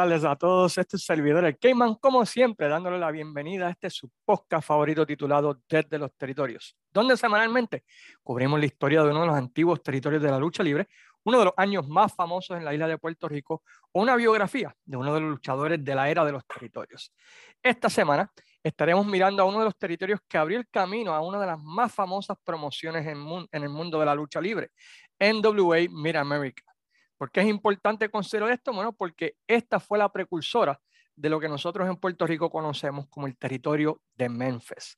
tardes 0.00 0.24
a 0.24 0.34
todos. 0.34 0.78
Este 0.78 0.96
es 0.96 1.04
servidor, 1.04 1.44
el 1.44 1.58
Cayman, 1.58 1.96
como 1.96 2.24
siempre, 2.24 2.68
dándole 2.68 2.98
la 2.98 3.10
bienvenida 3.10 3.66
a 3.66 3.70
este 3.70 3.90
su 3.90 4.10
podcast 4.24 4.66
favorito 4.66 5.04
titulado 5.04 5.60
Desde 5.68 5.98
los 5.98 6.10
Territorios, 6.14 6.74
donde 6.90 7.18
semanalmente 7.18 7.84
cubrimos 8.22 8.58
la 8.58 8.64
historia 8.64 9.02
de 9.02 9.10
uno 9.10 9.20
de 9.20 9.26
los 9.26 9.36
antiguos 9.36 9.82
territorios 9.82 10.22
de 10.22 10.30
la 10.30 10.38
lucha 10.38 10.62
libre, 10.62 10.88
uno 11.24 11.38
de 11.40 11.44
los 11.44 11.54
años 11.54 11.86
más 11.86 12.14
famosos 12.14 12.56
en 12.56 12.64
la 12.64 12.72
isla 12.72 12.88
de 12.88 12.96
Puerto 12.96 13.28
Rico, 13.28 13.62
o 13.92 14.00
una 14.00 14.16
biografía 14.16 14.74
de 14.86 14.96
uno 14.96 15.12
de 15.12 15.20
los 15.20 15.30
luchadores 15.32 15.84
de 15.84 15.94
la 15.94 16.08
era 16.08 16.24
de 16.24 16.32
los 16.32 16.46
territorios. 16.46 17.12
Esta 17.62 17.90
semana 17.90 18.32
estaremos 18.62 19.04
mirando 19.04 19.42
a 19.42 19.44
uno 19.44 19.58
de 19.58 19.66
los 19.66 19.76
territorios 19.76 20.20
que 20.26 20.38
abrió 20.38 20.56
el 20.56 20.68
camino 20.70 21.12
a 21.12 21.20
una 21.20 21.38
de 21.38 21.46
las 21.46 21.62
más 21.62 21.92
famosas 21.92 22.38
promociones 22.42 23.06
en, 23.06 23.18
en 23.52 23.62
el 23.62 23.68
mundo 23.68 24.00
de 24.00 24.06
la 24.06 24.14
lucha 24.14 24.40
libre, 24.40 24.70
NWA 25.18 25.80
Mid 25.90 26.16
America. 26.16 26.69
¿Por 27.20 27.30
qué 27.30 27.40
es 27.40 27.48
importante 27.48 28.08
considerar 28.08 28.50
esto? 28.50 28.72
Bueno, 28.72 28.94
porque 28.94 29.34
esta 29.46 29.78
fue 29.78 29.98
la 29.98 30.10
precursora 30.10 30.80
de 31.14 31.28
lo 31.28 31.38
que 31.38 31.50
nosotros 31.50 31.86
en 31.86 31.96
Puerto 31.96 32.26
Rico 32.26 32.48
conocemos 32.48 33.08
como 33.10 33.26
el 33.26 33.36
territorio 33.36 34.00
de 34.14 34.30
Memphis. 34.30 34.96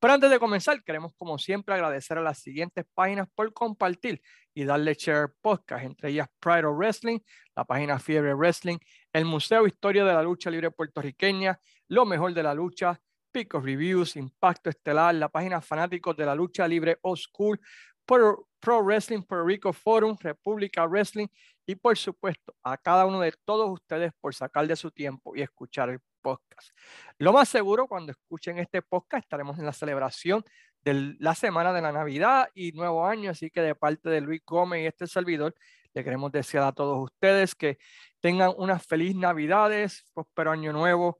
Pero 0.00 0.14
antes 0.14 0.30
de 0.30 0.38
comenzar, 0.38 0.82
queremos 0.82 1.12
como 1.18 1.36
siempre 1.36 1.74
agradecer 1.74 2.16
a 2.16 2.22
las 2.22 2.38
siguientes 2.38 2.86
páginas 2.94 3.28
por 3.34 3.52
compartir 3.52 4.22
y 4.54 4.64
darle 4.64 4.94
share 4.94 5.34
podcast, 5.42 5.84
entre 5.84 6.08
ellas 6.08 6.28
Pride 6.40 6.64
of 6.64 6.78
Wrestling, 6.78 7.18
la 7.54 7.66
página 7.66 7.98
Fiebre 7.98 8.32
Wrestling, 8.32 8.78
el 9.12 9.26
Museo 9.26 9.66
Historia 9.66 10.06
de 10.06 10.14
la 10.14 10.22
Lucha 10.22 10.50
Libre 10.50 10.70
Puertorriqueña, 10.70 11.60
Lo 11.88 12.06
Mejor 12.06 12.32
de 12.32 12.44
la 12.44 12.54
Lucha, 12.54 12.98
Pico 13.30 13.60
Reviews, 13.60 14.16
Impacto 14.16 14.70
Estelar, 14.70 15.14
la 15.16 15.28
página 15.28 15.60
Fanáticos 15.60 16.16
de 16.16 16.24
la 16.24 16.34
Lucha 16.34 16.66
Libre 16.66 16.96
Old 17.02 17.18
School, 17.18 17.60
Pro, 18.06 18.48
Pro 18.58 18.82
Wrestling 18.82 19.20
Puerto 19.20 19.44
Rico 19.44 19.72
Forum, 19.74 20.16
República 20.18 20.86
Wrestling 20.86 21.26
y 21.68 21.76
por 21.76 21.98
supuesto 21.98 22.56
a 22.62 22.78
cada 22.78 23.04
uno 23.04 23.20
de 23.20 23.30
todos 23.44 23.68
ustedes 23.70 24.12
por 24.22 24.34
sacar 24.34 24.66
de 24.66 24.74
su 24.74 24.90
tiempo 24.90 25.36
y 25.36 25.42
escuchar 25.42 25.90
el 25.90 26.00
podcast. 26.22 26.70
Lo 27.18 27.30
más 27.34 27.50
seguro, 27.50 27.86
cuando 27.86 28.10
escuchen 28.10 28.58
este 28.58 28.80
podcast, 28.80 29.24
estaremos 29.24 29.58
en 29.58 29.66
la 29.66 29.74
celebración 29.74 30.42
de 30.80 31.14
la 31.20 31.34
semana 31.34 31.74
de 31.74 31.82
la 31.82 31.92
Navidad 31.92 32.48
y 32.54 32.72
Nuevo 32.72 33.06
Año, 33.06 33.30
así 33.30 33.50
que 33.50 33.60
de 33.60 33.74
parte 33.74 34.08
de 34.08 34.22
Luis 34.22 34.40
Gómez 34.46 34.82
y 34.82 34.86
este 34.86 35.06
servidor, 35.06 35.54
le 35.92 36.02
queremos 36.02 36.32
desear 36.32 36.64
a 36.64 36.72
todos 36.72 37.04
ustedes 37.04 37.54
que 37.54 37.76
tengan 38.20 38.54
unas 38.56 38.86
feliz 38.86 39.14
Navidades, 39.14 40.06
próspero 40.14 40.52
Año 40.52 40.72
Nuevo, 40.72 41.18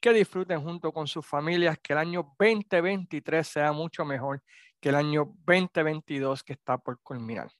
que 0.00 0.14
disfruten 0.14 0.62
junto 0.62 0.90
con 0.92 1.06
sus 1.06 1.26
familias, 1.26 1.76
que 1.82 1.92
el 1.92 1.98
año 1.98 2.34
2023 2.38 3.46
sea 3.46 3.72
mucho 3.72 4.06
mejor 4.06 4.42
que 4.80 4.88
el 4.88 4.94
año 4.94 5.34
2022 5.44 6.42
que 6.42 6.54
está 6.54 6.78
por 6.78 6.98
culminar. 7.02 7.50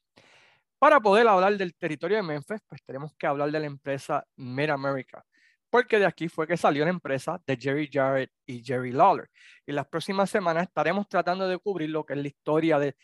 Para 0.82 0.98
poder 0.98 1.28
hablar 1.28 1.56
del 1.56 1.76
territorio 1.76 2.16
de 2.16 2.24
Memphis, 2.24 2.58
pues 2.66 2.82
tenemos 2.84 3.12
que 3.16 3.28
hablar 3.28 3.52
de 3.52 3.60
la 3.60 3.66
empresa 3.66 4.26
Mid 4.34 4.68
America, 4.68 5.24
porque 5.70 6.00
de 6.00 6.06
aquí 6.06 6.28
fue 6.28 6.44
que 6.44 6.56
salió 6.56 6.82
la 6.82 6.90
empresa 6.90 7.40
de 7.46 7.56
Jerry 7.56 7.88
Jarrett 7.88 8.32
y 8.46 8.64
Jerry 8.64 8.90
Lawler. 8.90 9.30
Y 9.64 9.70
las 9.70 9.86
próximas 9.86 10.28
semanas 10.28 10.64
estaremos 10.64 11.08
tratando 11.08 11.46
de 11.46 11.56
cubrir 11.58 11.90
lo 11.90 12.04
que 12.04 12.14
es 12.14 12.18
la 12.18 12.26
historia 12.26 12.80
de 12.80 12.96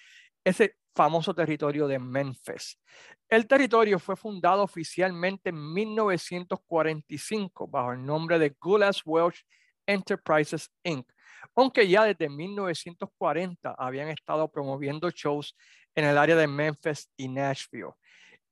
ese 0.42 0.74
famoso 0.92 1.32
territorio 1.32 1.86
de 1.86 2.00
Memphis. 2.00 2.80
El 3.28 3.46
territorio 3.46 4.00
fue 4.00 4.16
fundado 4.16 4.64
oficialmente 4.64 5.50
en 5.50 5.72
1945 5.72 7.68
bajo 7.68 7.92
el 7.92 8.04
nombre 8.04 8.40
de 8.40 8.56
Gulas 8.60 9.02
Welsh 9.04 9.44
Enterprises 9.86 10.68
Inc., 10.82 11.08
aunque 11.54 11.86
ya 11.86 12.02
desde 12.02 12.28
1940 12.28 13.76
habían 13.78 14.08
estado 14.08 14.50
promoviendo 14.50 15.10
shows 15.10 15.54
en 15.98 16.04
el 16.04 16.16
área 16.16 16.36
de 16.36 16.46
Memphis 16.46 17.10
y 17.16 17.26
Nashville. 17.26 17.90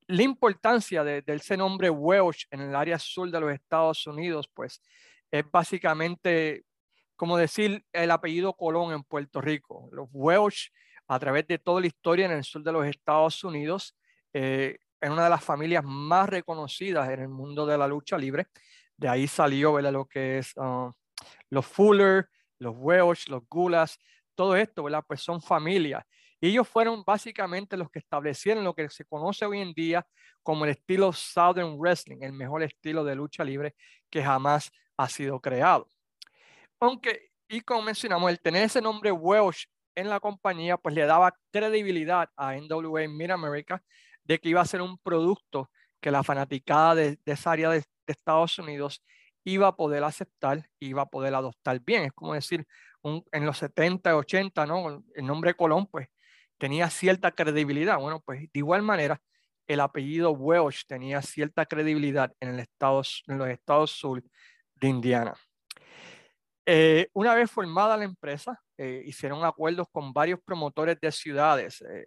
La 0.08 0.22
importancia 0.24 1.04
de, 1.04 1.22
ese 1.24 1.56
nombre 1.56 1.88
Welsh 1.88 2.48
en 2.50 2.60
el 2.60 2.74
área 2.74 2.98
sur 2.98 3.30
de 3.30 3.38
los 3.38 3.52
Estados 3.52 4.04
Unidos, 4.08 4.50
pues 4.52 4.82
es 5.30 5.48
básicamente 5.48 6.64
como 7.14 7.36
decir 7.36 7.84
el 7.92 8.10
apellido 8.10 8.52
Colón 8.52 8.92
en 8.92 9.04
Puerto 9.04 9.40
Rico. 9.40 9.88
Los 9.92 10.08
Welsh, 10.12 10.70
a 11.06 11.20
través 11.20 11.46
de 11.46 11.58
toda 11.58 11.80
la 11.80 11.86
historia 11.86 12.26
en 12.26 12.32
el 12.32 12.42
sur 12.42 12.64
de 12.64 12.72
los 12.72 12.84
Estados 12.84 13.44
Unidos, 13.44 13.96
eh, 14.32 14.78
es 15.00 15.08
una 15.08 15.22
de 15.22 15.30
las 15.30 15.44
familias 15.44 15.84
más 15.84 16.28
reconocidas 16.28 17.08
en 17.10 17.20
el 17.20 17.28
mundo 17.28 17.64
de 17.64 17.78
la 17.78 17.86
lucha 17.86 18.18
libre. 18.18 18.48
De 18.96 19.08
ahí 19.08 19.28
salió 19.28 19.74
¿verdad? 19.74 19.92
lo 19.92 20.06
que 20.06 20.38
es 20.38 20.52
ah, 20.56 20.90
los 21.50 21.64
Fuller, 21.64 22.28
los 22.58 22.74
Welsh, 22.76 23.28
los 23.28 23.44
Gulas, 23.48 24.00
todo 24.34 24.56
esto, 24.56 24.82
¿verdad? 24.82 25.04
Pues 25.06 25.20
son 25.20 25.40
familias. 25.40 26.04
Ellos 26.40 26.68
fueron 26.68 27.02
básicamente 27.04 27.76
los 27.76 27.90
que 27.90 27.98
establecieron 27.98 28.64
lo 28.64 28.74
que 28.74 28.88
se 28.90 29.04
conoce 29.04 29.46
hoy 29.46 29.60
en 29.60 29.72
día 29.72 30.06
como 30.42 30.64
el 30.64 30.72
estilo 30.72 31.12
Southern 31.12 31.78
Wrestling, 31.78 32.18
el 32.20 32.32
mejor 32.32 32.62
estilo 32.62 33.04
de 33.04 33.14
lucha 33.14 33.42
libre 33.42 33.74
que 34.10 34.22
jamás 34.22 34.70
ha 34.96 35.08
sido 35.08 35.40
creado. 35.40 35.88
Aunque, 36.78 37.30
y 37.48 37.60
como 37.62 37.82
mencionamos, 37.82 38.30
el 38.30 38.40
tener 38.40 38.64
ese 38.64 38.80
nombre 38.80 39.10
Welsh 39.10 39.66
en 39.94 40.10
la 40.10 40.20
compañía, 40.20 40.76
pues 40.76 40.94
le 40.94 41.06
daba 41.06 41.34
credibilidad 41.50 42.30
a 42.36 42.54
NWA 42.54 43.08
Mid 43.08 43.30
America 43.30 43.82
de 44.24 44.38
que 44.38 44.50
iba 44.50 44.60
a 44.60 44.66
ser 44.66 44.82
un 44.82 44.98
producto 44.98 45.70
que 46.00 46.10
la 46.10 46.22
fanaticada 46.22 46.94
de, 46.94 47.18
esa 47.24 47.52
área 47.52 47.70
de, 47.70 47.82
Estados 48.06 48.56
Unidos 48.60 49.02
iba 49.42 49.66
a 49.66 49.74
poder 49.74 50.04
aceptar, 50.04 50.68
iba 50.78 51.02
a 51.02 51.06
poder 51.06 51.34
adoptar 51.34 51.80
bien. 51.80 52.04
Es 52.04 52.12
como 52.12 52.34
decir, 52.34 52.64
en 53.02 53.46
los 53.46 53.58
70, 53.58 54.16
80, 54.16 54.64
¿no? 54.66 55.02
El 55.14 55.26
nombre 55.26 55.54
Colón, 55.54 55.88
pues 55.88 56.08
tenía 56.58 56.90
cierta 56.90 57.32
credibilidad. 57.32 57.98
Bueno, 57.98 58.20
pues 58.24 58.40
de 58.40 58.58
igual 58.58 58.82
manera, 58.82 59.20
el 59.66 59.80
apellido 59.80 60.30
Welsh 60.32 60.86
tenía 60.86 61.22
cierta 61.22 61.66
credibilidad 61.66 62.32
en, 62.40 62.56
los 62.56 63.48
estados 63.48 63.90
sur 63.90 64.22
de 64.74 64.88
Indiana. 64.88 65.34
Eh, 66.64 67.08
una 67.12 67.34
vez 67.34 67.50
formada 67.50 67.96
la 67.96 68.04
empresa, 68.04 68.60
eh, 68.76 69.02
hicieron 69.06 69.44
acuerdos 69.44 69.86
con 69.90 70.12
varios 70.12 70.40
promotores 70.44 70.98
de 71.00 71.12
ciudades. 71.12 71.82
Eh, 71.82 72.06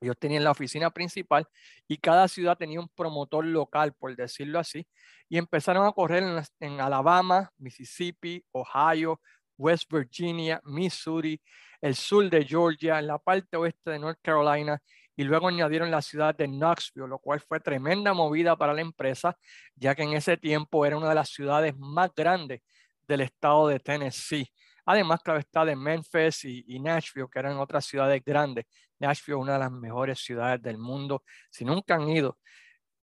ellos 0.00 0.16
tenían 0.18 0.44
la 0.44 0.50
oficina 0.50 0.90
principal 0.90 1.46
y 1.88 1.96
cada 1.96 2.28
ciudad 2.28 2.58
tenía 2.58 2.80
un 2.80 2.88
promotor 2.88 3.44
local, 3.44 3.94
por 3.94 4.14
decirlo 4.14 4.58
así, 4.58 4.86
y 5.28 5.38
empezaron 5.38 5.86
a 5.86 5.92
correr 5.92 6.22
en 6.60 6.80
Alabama, 6.80 7.50
Mississippi, 7.56 8.44
Ohio, 8.52 9.20
West 9.56 9.90
Virginia, 9.90 10.60
Missouri, 10.64 11.40
el 11.86 11.94
sur 11.94 12.28
de 12.28 12.44
Georgia, 12.44 12.98
en 12.98 13.06
la 13.06 13.18
parte 13.18 13.56
oeste 13.56 13.90
de 13.90 13.98
North 13.98 14.18
Carolina 14.20 14.80
y 15.16 15.24
luego 15.24 15.48
añadieron 15.48 15.90
la 15.90 16.02
ciudad 16.02 16.34
de 16.34 16.46
Knoxville, 16.46 17.08
lo 17.08 17.18
cual 17.18 17.40
fue 17.40 17.60
tremenda 17.60 18.12
movida 18.12 18.56
para 18.56 18.74
la 18.74 18.82
empresa, 18.82 19.36
ya 19.74 19.94
que 19.94 20.02
en 20.02 20.12
ese 20.12 20.36
tiempo 20.36 20.84
era 20.84 20.96
una 20.96 21.08
de 21.08 21.14
las 21.14 21.30
ciudades 21.30 21.74
más 21.78 22.10
grandes 22.14 22.60
del 23.06 23.22
estado 23.22 23.68
de 23.68 23.80
Tennessee. 23.80 24.52
Además, 24.84 25.20
claro 25.22 25.40
está 25.40 25.64
de 25.64 25.74
Memphis 25.74 26.44
y, 26.44 26.78
Nashville, 26.80 27.28
que 27.32 27.38
eran 27.38 27.56
otras 27.58 27.86
ciudades 27.86 28.22
grandes. 28.24 28.66
Nashville 28.98 29.38
es 29.38 29.42
una 29.42 29.54
de 29.54 29.58
las 29.60 29.72
mejores 29.72 30.18
ciudades 30.18 30.60
del 30.62 30.78
mundo. 30.78 31.22
Si 31.50 31.64
nunca 31.64 31.94
han 31.94 32.08
ido, 32.08 32.38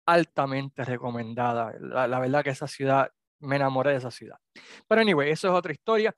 altamente 0.06 0.84
recomendada. 0.86 1.74
La, 1.80 2.08
la 2.08 2.20
verdad 2.20 2.44
que 2.44 2.52
esa 2.52 2.68
ciudad, 2.68 3.10
me 3.40 3.58
enamoré 3.58 3.92
de 3.92 3.98
esa 3.98 4.12
ciudad. 4.12 4.38
Pero 4.88 5.02
anyway, 5.02 5.32
eso 5.32 5.48
es 5.48 5.54
otra 5.54 5.74
historia 5.74 6.16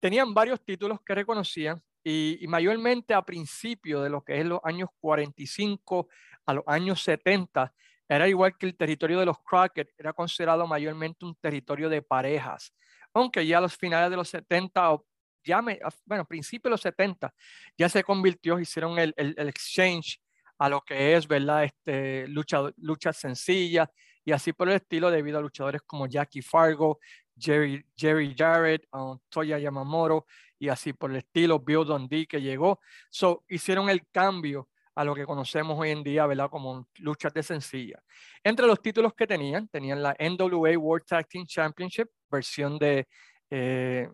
tenían 0.00 0.34
varios 0.34 0.60
títulos 0.64 1.00
que 1.02 1.14
reconocían 1.14 1.80
y, 2.02 2.44
mayormente 2.48 3.14
a 3.14 3.22
principios 3.22 4.02
de 4.02 4.10
lo 4.10 4.22
que 4.22 4.40
es 4.40 4.46
los 4.46 4.60
años 4.64 4.88
45 5.00 6.08
a 6.46 6.54
los 6.54 6.64
años 6.66 7.02
70, 7.02 7.72
era 8.08 8.26
igual 8.26 8.56
que 8.58 8.66
el 8.66 8.76
territorio 8.76 9.20
de 9.20 9.26
los 9.26 9.38
Crockett, 9.38 9.92
era 9.96 10.12
considerado 10.12 10.66
mayormente 10.66 11.24
un 11.24 11.36
territorio 11.36 11.88
de 11.88 12.02
parejas, 12.02 12.74
aunque 13.12 13.46
ya 13.46 13.58
a 13.58 13.60
los 13.60 13.76
finales 13.76 14.10
de 14.10 14.16
los 14.16 14.28
70, 14.28 14.96
ya 15.44 15.62
me, 15.62 15.78
bueno, 16.06 16.24
principios 16.24 16.64
de 16.64 16.70
los 16.70 16.80
70, 16.80 17.32
ya 17.76 17.88
se 17.88 18.02
convirtió, 18.02 18.58
hicieron 18.58 18.98
el, 18.98 19.14
el, 19.16 19.48
exchange 19.48 20.20
a 20.58 20.68
lo 20.68 20.80
que 20.80 21.14
es, 21.14 21.28
¿verdad? 21.28 21.64
Este, 21.64 22.26
lucha, 22.28 22.62
luchas 22.78 23.16
sencillas 23.16 23.88
y 24.24 24.32
así 24.32 24.52
por 24.52 24.68
el 24.68 24.76
estilo 24.76 25.10
debido 25.10 25.38
a 25.38 25.42
luchadores 25.42 25.82
como 25.82 26.06
Jackie 26.06 26.42
Fargo, 26.42 26.98
Jerry, 27.40 27.84
Jerry 27.96 28.34
Jarrett, 28.36 28.86
um, 28.92 29.18
Toya 29.28 29.58
Yamamoto 29.58 30.26
y 30.58 30.68
así 30.68 30.92
por 30.92 31.10
el 31.10 31.16
estilo, 31.16 31.58
Bill 31.58 31.84
Dundee 31.84 32.26
que 32.26 32.40
llegó. 32.40 32.80
So, 33.08 33.44
hicieron 33.48 33.88
el 33.88 34.06
cambio 34.10 34.68
a 34.94 35.04
lo 35.04 35.14
que 35.14 35.24
conocemos 35.24 35.78
hoy 35.78 35.90
en 35.90 36.02
día, 36.02 36.26
¿verdad? 36.26 36.50
Como 36.50 36.86
luchas 36.98 37.32
de 37.32 37.42
sencilla. 37.42 38.02
Entre 38.44 38.66
los 38.66 38.82
títulos 38.82 39.14
que 39.14 39.26
tenían, 39.26 39.68
tenían 39.68 40.02
la 40.02 40.14
NWA 40.18 40.76
World 40.76 41.06
Tag 41.06 41.26
Team 41.26 41.46
Championship, 41.46 42.08
versión 42.30 42.78
de 42.78 43.06
eh, 43.50 44.08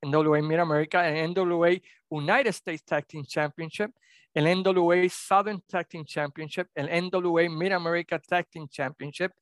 NWA 0.00 0.40
Mid 0.40 0.58
America, 0.58 1.08
el 1.08 1.32
NWA 1.32 1.70
United 2.08 2.50
States 2.50 2.84
Tag 2.84 3.06
Team 3.06 3.24
Championship, 3.24 3.90
el 4.32 4.44
NWA 4.62 5.08
Southern 5.08 5.60
Tag 5.66 5.88
Team 5.88 6.04
Championship, 6.04 6.68
el 6.74 6.88
NWA 6.88 7.48
Mid 7.48 7.72
America 7.72 8.18
Tag 8.20 8.48
Team 8.48 8.68
Championship, 8.68 9.32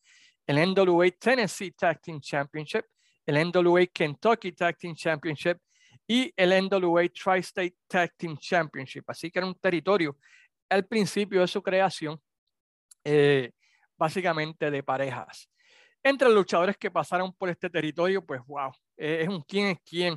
el 0.47 0.75
NWA 0.75 1.11
Tennessee 1.11 1.73
Tag 1.73 2.01
Team 2.01 2.21
Championship, 2.21 2.87
el 3.27 3.51
NWA 3.51 3.87
Kentucky 3.87 4.53
Tag 4.53 4.79
Team 4.79 4.95
Championship 4.95 5.59
y 6.07 6.33
el 6.37 6.51
NWA 6.65 7.09
Tri-State 7.09 7.77
Tag 7.89 8.15
Team 8.17 8.37
Championship. 8.39 9.05
Así 9.09 9.31
que 9.31 9.41
era 9.41 9.47
un 9.47 9.59
territorio 9.59 10.17
al 10.69 10.87
principio 10.87 11.41
de 11.41 11.49
su 11.49 11.63
creación, 11.63 12.21
eh, 13.05 13.51
básicamente 13.97 14.71
de 14.71 14.83
parejas. 14.83 15.49
Entre 16.03 16.29
los 16.29 16.37
luchadores 16.37 16.77
que 16.77 16.91
pasaron 16.91 17.33
por 17.33 17.49
este 17.49 17.69
territorio, 17.69 18.25
pues 18.25 18.41
wow, 18.47 18.73
es 18.97 19.29
un 19.29 19.43
quién 19.43 19.69
es 19.69 19.79
quién 19.85 20.17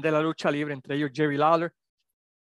de 0.00 0.10
la 0.10 0.20
lucha 0.20 0.50
libre, 0.50 0.72
entre 0.72 0.96
ellos 0.96 1.10
Jerry 1.12 1.36
Lawler, 1.36 1.72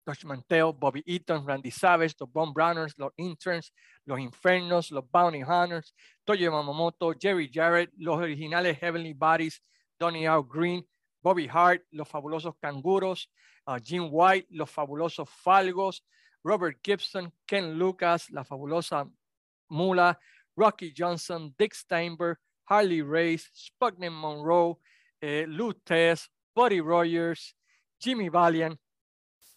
Josh 0.05 0.25
Manteo, 0.25 0.73
Bobby 0.73 1.03
Eaton, 1.05 1.45
Randy 1.45 1.71
Savage, 1.71 2.15
los 2.19 2.31
Bone 2.31 2.51
Browners, 2.53 2.97
los 2.97 3.11
Interns, 3.17 3.73
los 4.05 4.19
Infernos, 4.19 4.91
los 4.91 5.09
Bounty 5.09 5.43
Hunters, 5.43 5.93
Toyo 6.23 6.45
Yamamoto, 6.45 7.13
Jerry 7.19 7.49
Jarrett, 7.51 7.91
los 7.97 8.17
originales 8.17 8.77
Heavenly 8.79 9.13
Bodies, 9.13 9.61
Donny 9.99 10.25
Al 10.25 10.43
Green, 10.43 10.87
Bobby 11.21 11.47
Hart, 11.47 11.83
los 11.91 12.07
fabulosos 12.07 12.55
Canguros, 12.61 13.29
uh, 13.67 13.77
Jim 13.83 14.07
White, 14.09 14.47
los 14.51 14.69
fabulosos 14.69 15.29
Falgos, 15.29 16.03
Robert 16.43 16.79
Gibson, 16.81 17.31
Ken 17.45 17.77
Lucas, 17.77 18.29
la 18.31 18.43
fabulosa 18.43 19.05
Mula, 19.69 20.17
Rocky 20.55 20.93
Johnson, 20.95 21.53
Dick 21.57 21.73
Steinberg, 21.73 22.37
Harley 22.65 23.01
Race, 23.01 23.49
Spugman 23.53 24.13
Monroe, 24.13 24.77
eh, 25.21 25.45
Lou 25.47 25.73
Tess, 25.73 26.29
Buddy 26.55 26.79
Rogers, 26.79 27.55
Jimmy 27.99 28.29
Valiant, 28.29 28.79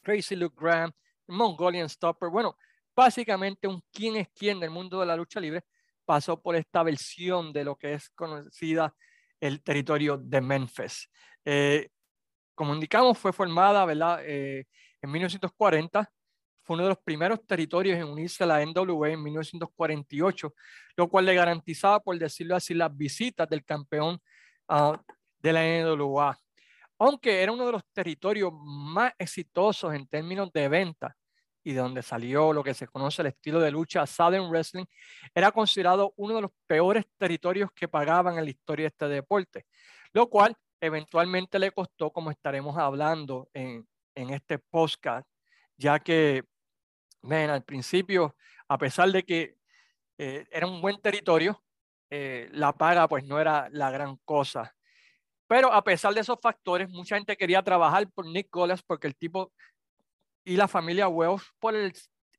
Crazy 0.02 0.34
Luke 0.34 0.56
Graham, 0.58 0.92
Mongolian 1.28 1.88
Stopper. 1.88 2.30
Bueno, 2.30 2.56
básicamente 2.94 3.68
un 3.68 3.82
quién 3.92 4.16
es 4.16 4.28
quién 4.34 4.58
del 4.58 4.70
mundo 4.70 5.00
de 5.00 5.06
la 5.06 5.16
lucha 5.16 5.40
libre 5.40 5.64
pasó 6.04 6.40
por 6.40 6.56
esta 6.56 6.82
versión 6.82 7.52
de 7.52 7.64
lo 7.64 7.76
que 7.76 7.94
es 7.94 8.10
conocida 8.10 8.94
el 9.42 9.60
territorio 9.62 10.16
de 10.16 10.40
Memphis. 10.40 11.10
Eh, 11.44 11.88
como 12.54 12.74
indicamos, 12.74 13.18
fue 13.18 13.32
formada 13.32 13.84
¿verdad? 13.84 14.20
Eh, 14.24 14.66
en 15.02 15.10
1940. 15.10 16.10
Fue 16.64 16.74
uno 16.74 16.84
de 16.84 16.90
los 16.90 16.98
primeros 16.98 17.44
territorios 17.44 17.98
en 17.98 18.04
unirse 18.04 18.44
a 18.44 18.46
la 18.46 18.64
NWA 18.64 19.10
en 19.10 19.22
1948, 19.24 20.54
lo 20.96 21.08
cual 21.08 21.26
le 21.26 21.34
garantizaba, 21.34 21.98
por 21.98 22.16
decirlo 22.16 22.54
así, 22.54 22.72
las 22.72 22.96
visitas 22.96 23.48
del 23.48 23.64
campeón 23.64 24.20
uh, 24.68 24.96
de 25.40 25.52
la 25.52 25.60
NWA. 25.64 26.38
Aunque 27.00 27.42
era 27.42 27.50
uno 27.50 27.66
de 27.66 27.72
los 27.72 27.82
territorios 27.92 28.52
más 28.54 29.12
exitosos 29.18 29.92
en 29.92 30.06
términos 30.06 30.52
de 30.52 30.68
venta 30.68 31.16
y 31.64 31.73
de 31.73 31.81
donde 31.81 32.03
salió 32.03 32.53
lo 32.53 32.62
que 32.62 32.75
se 32.75 32.88
conoce 32.88 33.23
el 33.23 33.29
estilo 33.29 33.61
de 33.61 33.70
lucha 33.70 34.06
Southern 34.06 34.49
Wrestling, 34.50 34.85
era 35.35 35.53
considerado 35.53 36.12
uno 36.17 36.37
de 36.37 36.43
los 36.43 36.50
peores 36.67 37.05
territorios 37.19 37.70
que 37.73 37.88
pagaban 37.88 38.38
en 38.38 38.44
la 38.44 38.50
historia 38.50 38.85
de 38.85 38.88
este 38.88 39.09
deporte, 39.09 39.67
lo 40.12 40.29
cual 40.29 40.56
eventualmente 40.81 41.59
le 41.59 41.70
costó, 41.70 42.11
como 42.11 42.31
estaremos 42.31 42.76
hablando 42.76 43.49
en, 43.55 43.87
en 44.14 44.31
este 44.31 44.59
podcast, 44.59 45.29
ya 45.76 45.99
que, 46.00 46.44
ven, 47.23 47.50
al 47.50 47.64
principio, 47.64 48.37
a 48.69 48.79
pesar 48.79 49.11
de 49.11 49.23
que 49.23 49.56
eh, 50.19 50.47
era 50.50 50.67
un 50.67 50.81
buen 50.81 51.00
territorio, 51.00 51.62
eh, 52.11 52.49
la 52.53 52.73
paga 52.73 53.09
pues 53.09 53.25
no 53.25 53.41
era 53.41 53.69
la 53.70 53.91
gran 53.91 54.17
cosa. 54.25 54.75
Pero 55.47 55.73
a 55.73 55.82
pesar 55.85 56.14
de 56.14 56.20
esos 56.20 56.38
factores, 56.41 56.88
mucha 56.88 57.17
gente 57.17 57.37
quería 57.37 57.62
trabajar 57.62 58.11
por 58.11 58.26
Nick 58.26 58.49
Golas 58.50 58.82
porque 58.82 59.06
el 59.06 59.17
tipo 59.17 59.53
y 60.44 60.56
la 60.56 60.68
familia 60.68 61.08
Wells, 61.08 61.44
por 61.58 61.74
el, 61.74 61.92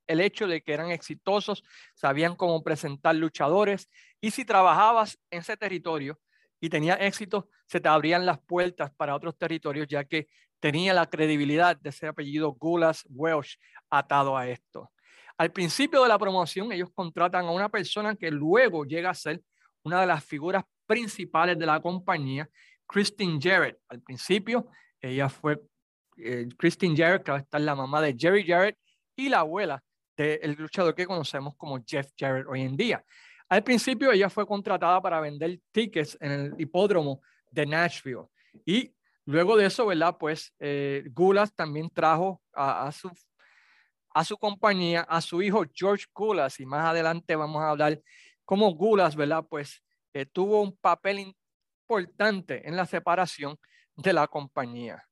el 0.08 0.22
hecho 0.22 0.48
de 0.48 0.62
que 0.62 0.74
eran 0.74 0.92
exitosos, 0.92 1.64
sabían 1.96 2.36
cómo 2.36 2.64
presentar 2.64 3.16
luchadores 3.16 3.90
y 4.22 4.32
si 4.32 4.46
trabajabas 4.46 5.18
en 5.32 5.40
ese 5.40 5.58
territorio, 5.58 6.20
y 6.64 6.70
tenía 6.70 6.94
éxito, 6.94 7.50
se 7.68 7.82
te 7.82 7.90
abrían 7.90 8.26
las 8.26 8.40
puertas 8.40 8.90
para 8.96 9.14
otros 9.16 9.38
territorios, 9.38 9.86
ya 9.86 10.06
que 10.06 10.30
tenía 10.62 10.94
la 10.94 11.10
credibilidad 11.10 11.76
de 11.76 11.90
ese 11.90 12.08
apellido 12.08 12.54
Gulas 12.54 13.06
Welsh 13.10 13.58
atado 13.90 14.38
a 14.38 14.48
esto. 14.48 14.90
Al 15.38 15.52
principio 15.52 16.02
de 16.04 16.08
la 16.08 16.18
promoción, 16.18 16.72
ellos 16.72 16.90
contratan 16.96 17.48
a 17.48 17.52
una 17.52 17.68
persona 17.68 18.16
que 18.16 18.32
luego 18.32 18.86
llega 18.86 19.10
a 19.10 19.14
ser 19.14 19.42
una 19.84 20.00
de 20.00 20.08
las 20.08 20.24
figuras 20.24 20.64
principales 20.86 21.60
de 21.60 21.66
la 21.66 21.82
compañía, 21.82 22.50
Christine 22.88 23.40
Jarrett. 23.42 23.80
Al 23.90 24.02
principio, 24.02 24.70
ella 25.02 25.28
fue 25.28 25.60
eh, 26.18 26.48
Christine 26.58 26.96
Jarrett, 26.96 27.24
que 27.24 27.32
va 27.32 27.46
a 27.50 27.60
la 27.60 27.76
mamá 27.76 28.02
de 28.02 28.16
Jerry 28.18 28.46
Jarrett 28.46 28.78
y 29.16 29.30
la 29.30 29.40
abuela 29.40 29.84
del 30.16 30.54
luchador 30.54 30.94
que 30.94 31.06
conocemos 31.06 31.56
como 31.56 31.80
Jeff 31.86 32.12
Jarrett 32.18 32.48
hoy 32.48 32.62
en 32.62 32.78
día. 32.78 33.04
Al 33.50 33.64
principio 33.64 34.12
ella 34.12 34.30
fue 34.30 34.46
contratada 34.46 35.02
para 35.02 35.20
vender 35.20 35.60
tickets 35.72 36.18
en 36.22 36.32
el 36.32 36.54
hipódromo 36.58 37.22
de 37.52 37.66
Nashville 37.66 38.28
y 38.66 38.94
luego 39.26 39.56
de 39.58 39.66
eso, 39.66 39.86
¿verdad? 39.86 40.18
Pues 40.20 40.54
eh, 40.60 41.04
Gulas 41.12 41.54
también 41.54 41.90
trajo 41.90 42.42
a, 42.54 42.92
su, 42.92 43.12
a 44.10 44.24
su 44.24 44.38
compañía 44.38 45.02
a 45.02 45.22
su 45.22 45.42
hijo 45.42 45.64
George 45.74 46.06
Gulas 46.14 46.60
y 46.60 46.66
más 46.66 46.86
adelante 46.86 47.36
vamos 47.36 47.62
a 47.62 47.70
hablar 47.70 48.02
cómo 48.46 48.74
Gulas, 48.74 49.16
¿verdad? 49.16 49.46
Pues 49.50 49.84
eh, 50.14 50.26
tuvo 50.26 50.62
un 50.62 50.76
papel 50.78 51.20
importante 51.20 52.68
en 52.68 52.76
la 52.76 52.86
separación 52.86 53.58
de 53.96 54.14
la 54.14 54.28
compañía. 54.28 55.04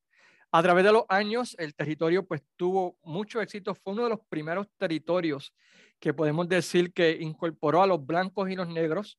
A 0.54 0.62
través 0.62 0.84
de 0.84 0.92
los 0.92 1.06
años, 1.08 1.56
el 1.60 1.74
territorio 1.74 2.26
pues 2.26 2.42
tuvo 2.58 2.98
mucho 3.04 3.42
éxito. 3.42 3.74
Fue 3.74 3.94
uno 3.94 4.04
de 4.04 4.10
los 4.10 4.20
primeros 4.28 4.68
territorios 4.78 5.54
que 5.98 6.14
podemos 6.14 6.50
decir 6.50 6.92
que 6.92 7.18
incorporó 7.22 7.82
a 7.82 7.88
los 7.88 8.06
blancos 8.06 8.50
y 8.50 8.56
los 8.56 8.68
negros, 8.68 9.18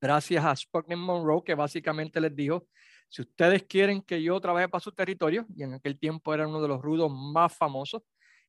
gracias 0.00 0.44
a 0.44 0.54
Sputnik 0.54 0.98
Monroe, 0.98 1.42
que 1.44 1.54
básicamente 1.54 2.20
les 2.20 2.36
dijo, 2.36 2.68
si 3.08 3.22
ustedes 3.22 3.64
quieren 3.64 4.00
que 4.02 4.22
yo 4.22 4.40
trabaje 4.40 4.68
para 4.68 4.80
su 4.80 4.92
territorio, 4.92 5.46
y 5.56 5.64
en 5.64 5.74
aquel 5.74 5.98
tiempo 5.98 6.32
era 6.32 6.46
uno 6.46 6.62
de 6.62 6.68
los 6.68 6.80
rudos 6.80 7.10
más 7.10 7.56
famosos, 7.56 8.02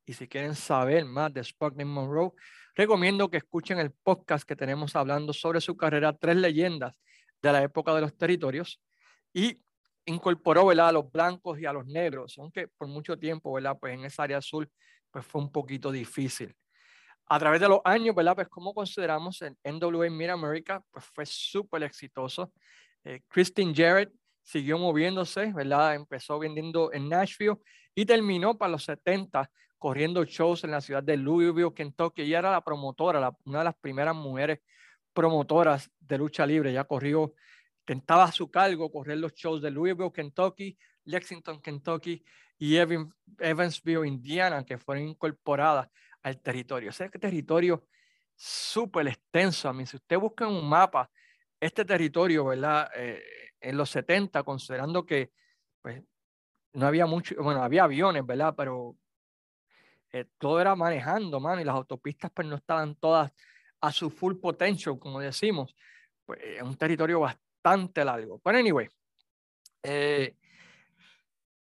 y 0.05 0.13
si 0.13 0.27
quieren 0.27 0.53
saber 0.53 1.05
más 1.05 1.33
de 1.33 1.43
Sputnik 1.43 1.87
Monroe, 1.87 2.31
recomiendo 2.75 3.29
que 3.29 3.37
escuchen 3.37 3.79
el 3.79 3.91
podcast 3.91 4.47
que 4.47 4.55
tenemos 4.55 4.95
hablando 4.95 5.33
sobre 5.33 5.61
su 5.61 5.75
carrera, 5.75 6.15
Tres 6.15 6.35
Leyendas 6.35 6.99
de 7.41 7.51
la 7.51 7.63
época 7.63 7.95
de 7.95 8.01
los 8.01 8.15
territorios, 8.15 8.81
y 9.33 9.59
incorporó 10.05 10.65
¿verdad? 10.65 10.89
a 10.89 10.91
los 10.91 11.11
blancos 11.11 11.59
y 11.59 11.65
a 11.65 11.73
los 11.73 11.85
negros, 11.85 12.35
aunque 12.37 12.67
por 12.67 12.87
mucho 12.87 13.17
tiempo 13.17 13.53
¿verdad? 13.53 13.77
Pues 13.79 13.93
en 13.93 14.05
esa 14.05 14.23
área 14.23 14.37
azul 14.37 14.69
pues 15.11 15.25
fue 15.25 15.41
un 15.41 15.51
poquito 15.51 15.91
difícil 15.91 16.55
a 17.27 17.39
través 17.39 17.61
de 17.61 17.69
los 17.69 17.79
años, 17.83 18.15
¿verdad? 18.15 18.35
Pues 18.35 18.47
como 18.47 18.73
consideramos 18.73 19.41
el 19.41 19.57
NWA 19.63 20.09
Mid 20.09 20.29
America, 20.29 20.83
pues 20.91 21.05
fue 21.05 21.25
súper 21.25 21.83
exitoso. 21.83 22.51
Eh, 23.03 23.21
Christine 23.27 23.73
Jarrett 23.75 24.11
siguió 24.41 24.77
moviéndose, 24.77 25.51
¿verdad? 25.53 25.95
Empezó 25.95 26.39
vendiendo 26.39 26.91
en 26.91 27.09
Nashville 27.09 27.57
y 27.95 28.05
terminó 28.05 28.57
para 28.57 28.71
los 28.71 28.83
70 28.83 29.49
corriendo 29.77 30.23
shows 30.25 30.63
en 30.63 30.71
la 30.71 30.81
ciudad 30.81 31.03
de 31.03 31.17
Louisville, 31.17 31.73
Kentucky. 31.73 32.21
Ella 32.21 32.39
era 32.39 32.51
la 32.51 32.61
promotora, 32.61 33.35
una 33.45 33.59
de 33.59 33.65
las 33.65 33.75
primeras 33.75 34.15
mujeres 34.15 34.59
promotoras 35.13 35.89
de 35.99 36.17
lucha 36.17 36.45
libre. 36.45 36.71
Ya 36.71 36.83
corrió, 36.83 37.33
tentaba 37.85 38.25
a 38.25 38.31
su 38.31 38.49
cargo 38.49 38.91
correr 38.91 39.17
los 39.17 39.33
shows 39.33 39.61
de 39.61 39.71
Louisville, 39.71 40.11
Kentucky, 40.11 40.77
Lexington, 41.05 41.61
Kentucky 41.61 42.23
y 42.57 42.77
Evansville, 42.77 44.07
Indiana, 44.07 44.63
que 44.63 44.77
fueron 44.77 45.07
incorporadas 45.07 45.89
al 46.21 46.39
territorio. 46.39 46.89
Ese 46.89 47.09
territorio 47.09 47.85
súper 48.35 49.07
extenso. 49.07 49.69
A 49.69 49.73
mí, 49.73 49.85
si 49.85 49.97
usted 49.97 50.17
busca 50.17 50.45
en 50.45 50.51
un 50.51 50.67
mapa 50.67 51.09
este 51.59 51.85
territorio, 51.85 52.45
¿verdad? 52.45 52.89
Eh, 52.95 53.21
en 53.59 53.77
los 53.77 53.89
70, 53.89 54.43
considerando 54.43 55.05
que 55.05 55.31
pues, 55.81 56.01
no 56.73 56.87
había 56.87 57.05
mucho, 57.05 57.35
bueno, 57.41 57.63
había 57.63 57.83
aviones, 57.85 58.25
¿verdad? 58.25 58.53
Pero 58.57 58.97
eh, 60.11 60.25
todo 60.37 60.59
era 60.59 60.75
manejando, 60.75 61.39
mano, 61.39 61.61
y 61.61 61.63
las 61.63 61.75
autopistas 61.75 62.31
pues 62.33 62.47
no 62.47 62.55
estaban 62.55 62.95
todas 62.95 63.31
a 63.81 63.91
su 63.91 64.09
full 64.09 64.35
potential, 64.35 64.99
como 64.99 65.19
decimos. 65.19 65.75
Pues 66.25 66.39
es 66.41 66.61
un 66.61 66.75
territorio 66.75 67.19
bastante 67.19 67.42
largo. 68.03 68.39
Pero 68.43 68.57
anyway, 68.57 68.87
eh, 69.83 70.35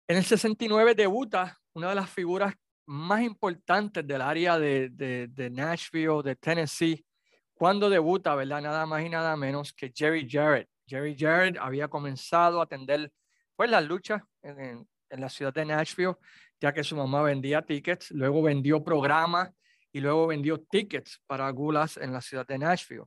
en 0.08 0.18
el 0.18 0.24
69 0.24 0.96
debuta 0.96 1.60
una 1.74 1.90
de 1.90 1.96
las 1.96 2.10
figuras 2.10 2.54
más 2.86 3.22
importantes 3.22 4.06
del 4.06 4.22
área 4.22 4.60
de, 4.60 4.90
de, 4.90 5.50
Nashville, 5.50 6.22
de 6.24 6.36
Tennessee, 6.36 7.06
cuando 7.54 7.90
debuta, 7.90 8.36
¿verdad? 8.36 8.62
Nada 8.62 8.86
más 8.86 9.04
y 9.04 9.10
nada 9.10 9.36
menos 9.38 9.72
que 9.72 9.92
Jerry 9.96 10.28
Jarrett. 10.30 10.68
Jerry 10.86 11.16
Jarrett 11.18 11.58
había 11.58 11.88
comenzado 11.88 12.60
a 12.60 12.64
atender 12.64 13.12
pues, 13.56 13.70
las 13.70 13.86
luchas 13.86 14.22
en, 14.42 14.86
en 15.10 15.22
la 15.22 15.30
ciudad 15.30 15.54
de 15.54 15.66
Nashville, 15.66 16.16
ya 16.60 16.74
que 16.74 16.84
su 16.84 16.96
mamá 16.96 17.22
vendía 17.22 17.62
tickets, 17.62 18.12
luego 18.12 18.42
vendió 18.42 18.84
programas 18.84 19.52
y 19.94 20.00
luego 20.00 20.28
vendió 20.28 20.60
tickets 20.60 21.22
para 21.28 21.50
Gulas 21.52 21.98
en 21.98 22.12
la 22.12 22.22
ciudad 22.22 22.46
de 22.46 22.58
Nashville. 22.58 23.06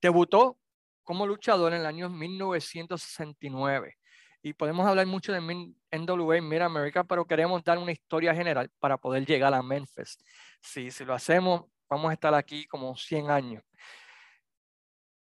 Debutó 0.00 0.58
como 1.06 1.26
luchador 1.26 1.72
en 1.72 1.80
el 1.80 1.86
año 1.86 2.10
1969 2.10 3.96
y 4.42 4.52
podemos 4.52 4.86
hablar 4.86 5.06
mucho 5.06 5.32
de 5.32 5.40
NWA 5.40 6.40
Mid 6.42 6.60
America, 6.60 7.04
pero 7.04 7.24
queremos 7.24 7.64
dar 7.64 7.78
una 7.78 7.92
historia 7.92 8.34
general 8.34 8.70
para 8.78 8.98
poder 8.98 9.24
llegar 9.24 9.54
a 9.54 9.62
Memphis. 9.62 10.18
Si, 10.60 10.90
si 10.90 11.04
lo 11.04 11.14
hacemos, 11.14 11.64
vamos 11.88 12.10
a 12.10 12.12
estar 12.12 12.34
aquí 12.34 12.66
como 12.66 12.94
100 12.96 13.30
años. 13.30 13.62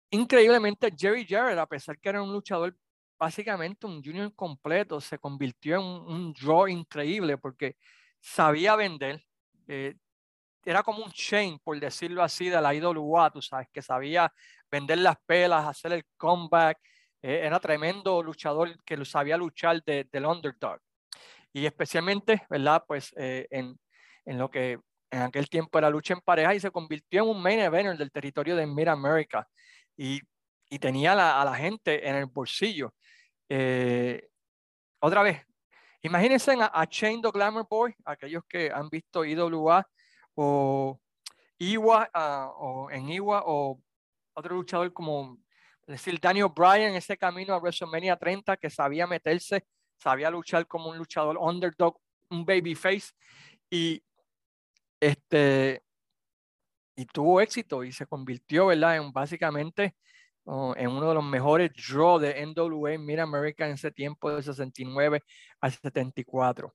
Increíblemente, 0.10 0.94
Jerry 0.96 1.26
Jarrett, 1.26 1.58
a 1.58 1.66
pesar 1.66 1.98
que 2.00 2.10
era 2.10 2.22
un 2.22 2.32
luchador 2.32 2.76
básicamente 3.18 3.88
un 3.88 4.04
junior 4.04 4.34
completo, 4.36 5.02
se 5.02 5.18
convirtió 5.18 5.78
en 5.78 5.84
un, 5.84 6.34
draw 6.34 6.68
increíble 6.68 7.38
porque 7.38 7.78
sabía 8.20 8.76
vender. 8.76 9.24
Eh, 9.68 9.96
era 10.64 10.84
como 10.84 11.04
un 11.04 11.12
chain, 11.12 11.60
por 11.60 11.80
decirlo 11.80 12.22
así, 12.22 12.50
de 12.50 12.62
la 12.62 12.74
IWA, 12.76 13.32
tú 13.32 13.42
sabes, 13.42 13.70
que 13.72 13.82
sabía 13.82 14.32
vender 14.72 15.00
las 15.00 15.18
pelas, 15.26 15.66
hacer 15.68 15.94
el 15.94 16.04
comeback. 16.18 16.80
Eh, 17.22 17.42
era 17.44 17.60
tremendo 17.60 18.22
luchador 18.22 18.76
que 18.84 19.04
sabía 19.06 19.38
luchar 19.38 19.84
del 19.84 20.26
underdog. 20.26 20.80
Y 21.54 21.66
especialmente, 21.66 22.46
¿verdad? 22.50 22.84
Pues 22.88 23.14
eh, 23.18 23.48
en, 23.50 23.80
en, 24.26 24.38
lo 24.38 24.50
que 24.50 24.80
en 25.10 25.22
aquel 25.22 25.50
tiempo 25.50 25.78
era 25.78 25.90
lucha 25.90 26.14
en 26.14 26.22
pareja 26.22 26.54
y 26.54 26.60
se 26.60 26.72
convirtió 26.72 27.24
en 27.24 27.30
un 27.30 27.42
main 27.42 27.60
eventer 27.60 27.98
del 27.98 28.12
territorio 28.12 28.56
de 28.56 28.68
Mid 28.68 28.88
America. 28.88 29.48
Y, 29.96 30.22
y 30.70 30.80
tenía 30.80 31.14
a 31.14 31.46
la 31.46 31.56
gente 31.56 32.08
en 32.08 32.16
el 32.16 32.26
bolsillo. 32.26 32.94
Eh, 33.50 34.28
otra 35.00 35.24
vez, 35.24 35.42
imagínense 36.02 36.52
a, 36.54 36.72
a 36.74 36.86
Chain 36.88 37.22
the 37.22 37.32
Glamour 37.32 37.68
Boy, 37.70 37.96
aquellos 38.06 38.44
que 38.46 38.70
han 38.72 38.90
visto 38.90 39.24
IWA 39.24 39.88
o 40.36 41.00
Iwa, 41.60 42.10
ah, 42.14 42.52
o 42.56 42.90
en 42.92 43.10
Iwa, 43.10 43.44
o 43.46 43.82
otro 44.38 44.56
luchador 44.56 44.94
como 44.94 45.40
decir 45.88 46.20
Daniel 46.20 46.50
Bryan, 46.56 46.94
ese 46.94 47.18
camino 47.18 47.54
a 47.54 47.60
WrestleMania 47.60 48.16
30 48.16 48.58
que 48.58 48.70
sabía 48.70 49.08
meterse, 49.08 49.66
sabía 49.98 50.30
luchar 50.30 50.68
como 50.68 50.90
un 50.90 50.98
luchador 50.98 51.38
underdog, 51.38 52.00
un 52.30 52.46
babyface 52.46 53.14
y 53.70 54.04
este 55.00 55.82
y 56.96 57.06
tuvo 57.06 57.42
éxito 57.42 57.84
y 57.84 57.92
se 57.92 58.06
convirtió, 58.06 58.68
¿verdad? 58.68 58.98
En 58.98 59.12
básicamente 59.12 59.96
en 60.46 60.88
uno 60.88 61.10
de 61.10 61.16
los 61.16 61.24
mejores 61.24 61.72
draw 61.74 62.20
de 62.20 62.46
NWA 62.46 62.98
Mid 62.98 63.20
America 63.20 63.66
en 63.66 63.74
ese 63.74 63.92
tiempo 63.92 64.32
de 64.32 64.42
69 64.42 65.22
al 65.60 65.72
74. 65.72 66.74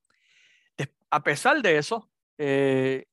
a 1.10 1.22
pesar 1.22 1.62
de 1.62 1.78
eso, 1.78 2.10
eh, 2.38 3.04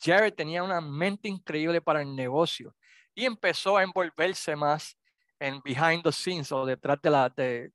Jared 0.00 0.34
tenía 0.34 0.62
una 0.62 0.80
mente 0.80 1.28
increíble 1.28 1.80
para 1.80 2.02
el 2.02 2.14
negocio 2.14 2.74
y 3.14 3.24
empezó 3.24 3.76
a 3.76 3.82
envolverse 3.82 4.56
más 4.56 4.96
en 5.38 5.60
behind 5.62 6.02
the 6.02 6.12
scenes 6.12 6.52
o 6.52 6.64
detrás 6.64 7.00
de 7.02 7.10
la 7.10 7.28
de, 7.28 7.72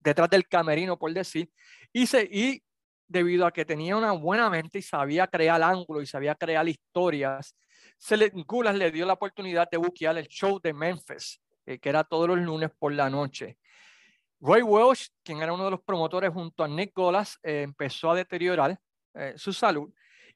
detrás 0.00 0.30
del 0.30 0.46
camerino 0.46 0.98
por 0.98 1.12
decir 1.12 1.50
y, 1.92 2.06
se, 2.06 2.28
y 2.30 2.62
debido 3.06 3.46
a 3.46 3.52
que 3.52 3.64
tenía 3.64 3.96
una 3.96 4.12
buena 4.12 4.48
mente 4.50 4.78
y 4.78 4.82
sabía 4.82 5.26
crear 5.26 5.62
ángulo 5.62 6.02
y 6.02 6.06
sabía 6.06 6.34
crear 6.34 6.68
historias 6.68 7.56
se 7.98 8.16
le, 8.16 8.30
Gulas 8.46 8.74
le 8.74 8.90
dio 8.90 9.06
la 9.06 9.14
oportunidad 9.14 9.68
de 9.70 9.78
buquear 9.78 10.16
el 10.18 10.28
show 10.28 10.60
de 10.60 10.72
Memphis 10.72 11.40
eh, 11.66 11.78
que 11.78 11.88
era 11.88 12.04
todos 12.04 12.28
los 12.28 12.38
lunes 12.38 12.70
por 12.78 12.92
la 12.92 13.08
noche 13.08 13.58
Roy 14.40 14.62
Welsh 14.62 15.08
quien 15.22 15.42
era 15.42 15.52
uno 15.52 15.64
de 15.64 15.70
los 15.72 15.82
promotores 15.82 16.30
junto 16.30 16.64
a 16.64 16.68
Nick 16.68 16.92
Golas 16.94 17.38
eh, 17.42 17.62
empezó 17.62 18.10
a 18.10 18.16
deteriorar 18.16 18.78
eh, 19.14 19.34
su 19.36 19.52
salud 19.52 19.92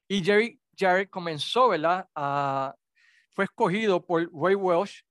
y 0.07 0.23
Jerry 0.23 0.59
Jarrett 0.77 1.09
comenzó, 1.09 1.69
¿verdad? 1.69 2.07
Fue 3.37 3.45
escogido 3.45 4.03
por 4.03 4.27
Ray 4.33 4.55
Welsh 4.55 5.03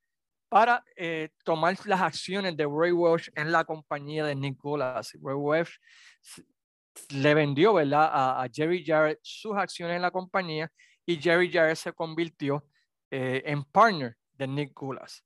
para 0.49 0.83
eh, 0.97 1.29
tomar 1.45 1.79
las 1.85 2.01
acciones 2.01 2.57
de 2.57 2.65
Ray 2.65 2.91
Welsh 2.91 3.31
en 3.37 3.53
la 3.53 3.65
compañía 3.65 4.25
de 4.25 4.35
Nicholas. 4.35 5.13
Ray 5.23 5.37
Welsh 5.37 5.79
le 7.11 7.35
vendió, 7.35 7.75
¿verdad? 7.75 8.11
A, 8.13 8.49
Jerry 8.53 8.85
Jarrett 8.85 9.21
sus 9.23 9.57
acciones 9.57 9.95
en 9.95 10.03
la 10.03 10.11
compañía 10.11 10.69
y 11.07 11.23
Jerry 11.23 11.53
Jarrett 11.53 11.77
se 11.77 11.93
convirtió 11.93 12.67
eh, 13.13 13.45
en 13.47 13.63
partner 13.63 14.17
de 14.33 14.49
Nicholas. 14.49 15.25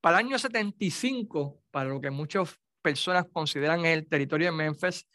Para 0.00 0.18
el 0.18 0.26
año 0.26 0.40
75, 0.40 1.62
para 1.70 1.88
lo 1.88 2.00
que 2.00 2.10
muchas 2.10 2.58
personas 2.82 3.26
consideran 3.32 3.86
el 3.86 4.08
territorio 4.08 4.48
de 4.48 4.56
Memphis, 4.56 5.08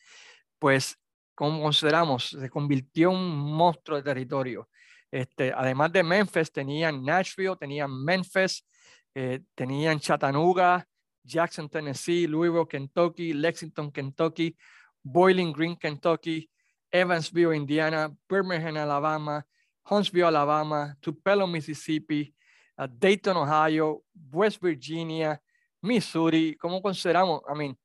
pues 0.57 0.97
como 1.35 1.63
consideramos, 1.63 2.29
se 2.29 2.49
convirtió 2.49 3.09
en 3.09 3.17
un 3.17 3.53
monstruo 3.53 3.97
de 3.97 4.03
territorio. 4.03 4.69
Este, 5.13 5.53
además 5.55 5.91
de 5.91 6.01
Memphis, 6.01 6.51
tenían 6.51 7.03
Nashville, 7.05 7.55
tenían 7.55 7.91
Memphis, 8.03 8.65
eh, 9.13 9.41
tenían 9.53 9.99
Chattanooga, 9.99 10.87
Jackson, 11.23 11.69
Tennessee, 11.69 12.25
Louisville, 12.25 12.65
Kentucky, 12.67 13.31
Lexington, 13.31 13.91
Kentucky, 13.91 14.57
Boiling 15.03 15.53
Green, 15.53 15.77
Kentucky, 15.77 16.49
Evansville, 16.91 17.55
Indiana, 17.55 18.11
Birmingham, 18.27 18.75
Alabama, 18.75 19.45
Huntsville, 19.83 20.25
Alabama, 20.25 20.97
Tupelo, 20.99 21.45
Mississippi, 21.45 22.33
uh, 22.79 22.87
Dayton, 22.89 23.37
Ohio, 23.37 24.01
West 24.31 24.63
Virginia, 24.63 25.39
Missouri. 25.83 26.57
¿Cómo 26.59 26.81
consideramos? 26.81 27.43
I 27.47 27.55
mean, 27.55 27.77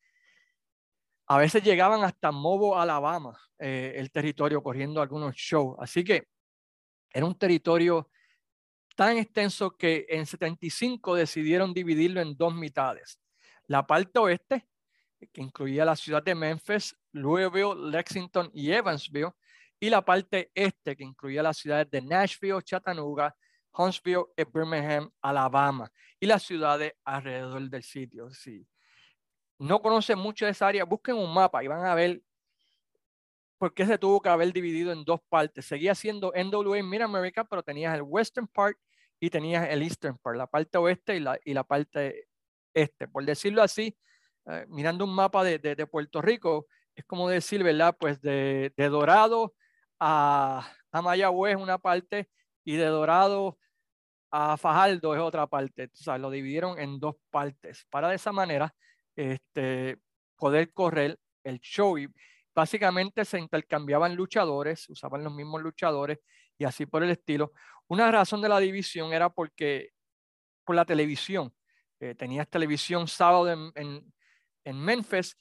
a 1.27 1.37
veces 1.37 1.63
llegaban 1.63 2.03
hasta 2.05 2.33
Mobo, 2.33 2.79
Alabama, 2.79 3.39
eh, 3.59 3.93
el 3.97 4.11
territorio, 4.11 4.63
corriendo 4.63 5.03
algunos 5.03 5.35
shows. 5.37 5.77
Así 5.79 6.03
que 6.03 6.27
era 7.13 7.27
un 7.27 7.37
territorio 7.37 8.11
tan 8.97 9.17
extenso 9.17 9.77
que 9.77 10.07
en 10.09 10.27
75 10.27 11.15
decidieron 11.15 11.73
dividirlo 11.73 12.21
en 12.21 12.37
dos 12.37 12.55
mitades. 12.55 13.21
La 13.67 13.87
parte 13.87 14.19
oeste, 14.19 14.69
que 15.33 15.41
incluía 15.41 15.85
la 15.85 15.97
ciudad 15.97 16.23
de 16.23 16.35
Memphis, 16.35 16.97
Louisville, 17.13 17.91
Lexington 17.91 18.51
y 18.53 18.73
Evansville, 18.73 19.33
y 19.81 19.91
la 19.91 20.05
parte 20.05 20.51
este, 20.55 20.97
que 20.97 21.05
incluía 21.05 21.43
las 21.43 21.59
ciudades 21.59 21.89
de 21.91 22.03
Nashville, 22.03 22.63
Chattanooga, 22.63 23.35
Huntsville 23.73 24.25
y 24.37 24.45
Birmingham, 24.45 25.11
Alabama, 25.23 25.91
y 26.19 26.27
las 26.27 26.43
ciudades 26.43 26.95
alrededor 27.05 27.69
del 27.71 27.83
sitio. 27.83 28.31
Sí 28.31 28.67
no 29.59 29.83
conocen 29.83 30.19
mucho 30.19 30.45
de 30.45 30.53
esa 30.53 30.69
área, 30.69 30.85
busquen 30.85 31.17
un 31.17 31.33
mapa 31.33 31.63
y 31.63 31.67
van 31.67 31.85
a 31.85 31.95
ver 31.95 32.23
por 33.59 33.75
qué 33.75 33.85
se 33.87 33.99
tuvo 33.99 34.21
que 34.21 34.29
haber 34.29 34.53
dividido 34.53 34.93
en 34.93 35.05
dos 35.05 35.21
partes. 35.29 35.67
Seguía 35.67 35.95
siendo 35.95 36.33
NWA 36.33 36.83
Mid 36.83 37.03
America, 37.03 37.45
pero 37.45 37.63
tenías 37.63 37.95
el 37.95 38.03
Western 38.03 38.47
Part 38.47 38.79
y 39.21 39.31
tenías 39.31 39.69
el 39.69 39.83
Eastern 39.83 40.17
Part, 40.19 40.37
la 40.37 40.47
parte 40.47 40.79
oeste 40.79 41.17
y 41.17 41.21
la, 41.21 41.39
y 41.45 41.53
la 41.55 41.65
parte 41.65 42.29
este. 42.73 43.09
Por 43.09 43.25
decirlo 43.25 43.63
así, 43.63 43.97
eh, 44.47 44.65
mirando 44.69 45.05
un 45.05 45.15
mapa 45.15 45.45
de, 45.45 45.59
de, 45.59 45.87
Puerto 45.87 46.23
Rico, 46.23 46.67
es 46.95 47.05
como 47.05 47.29
decir, 47.29 47.63
¿verdad? 47.65 47.97
Pues 47.99 48.21
de, 48.21 48.73
de 48.77 48.89
Dorado 48.89 49.55
a, 49.99 50.71
a 50.93 51.03
Mayagüez 51.03 51.57
una 51.57 51.79
parte 51.79 52.31
y 52.65 52.77
de 52.77 52.87
Dorado 52.87 53.59
a 54.31 54.57
Fajardo 54.57 55.15
es 55.15 55.21
otra 55.21 55.47
parte. 55.47 55.85
O 55.85 55.97
sea, 55.97 56.19
lo 56.19 56.31
dividieron 56.31 56.79
en 56.79 56.99
dos 57.01 57.17
partes 57.31 57.87
para 57.91 58.09
de 58.09 58.17
esa 58.17 58.33
manera 58.33 58.75
este, 59.17 59.99
poder 60.37 60.73
correr 60.73 61.19
el 61.45 61.61
show. 61.61 61.99
Y 61.99 62.09
básicamente 62.59 63.25
se 63.25 63.39
intercambiaban 63.39 64.17
luchadores, 64.17 64.89
usaban 64.91 65.23
los 65.23 65.33
mismos 65.33 65.63
luchadores 65.63 66.19
y 66.59 66.65
así 66.65 66.87
por 66.87 67.05
el 67.05 67.11
estilo. 67.11 67.53
Una 67.87 68.11
razón 68.11 68.43
de 68.43 68.49
la 68.49 68.59
división 68.59 69.13
era 69.13 69.31
porque 69.31 69.91
por 70.65 70.75
la 70.75 70.85
televisión. 70.85 71.55
Eh, 72.01 72.17
tenías 72.17 72.49
televisión 72.49 73.07
sábado 73.07 73.49
en, 73.49 74.13
en, 74.65 74.77
Memphis 74.77 75.37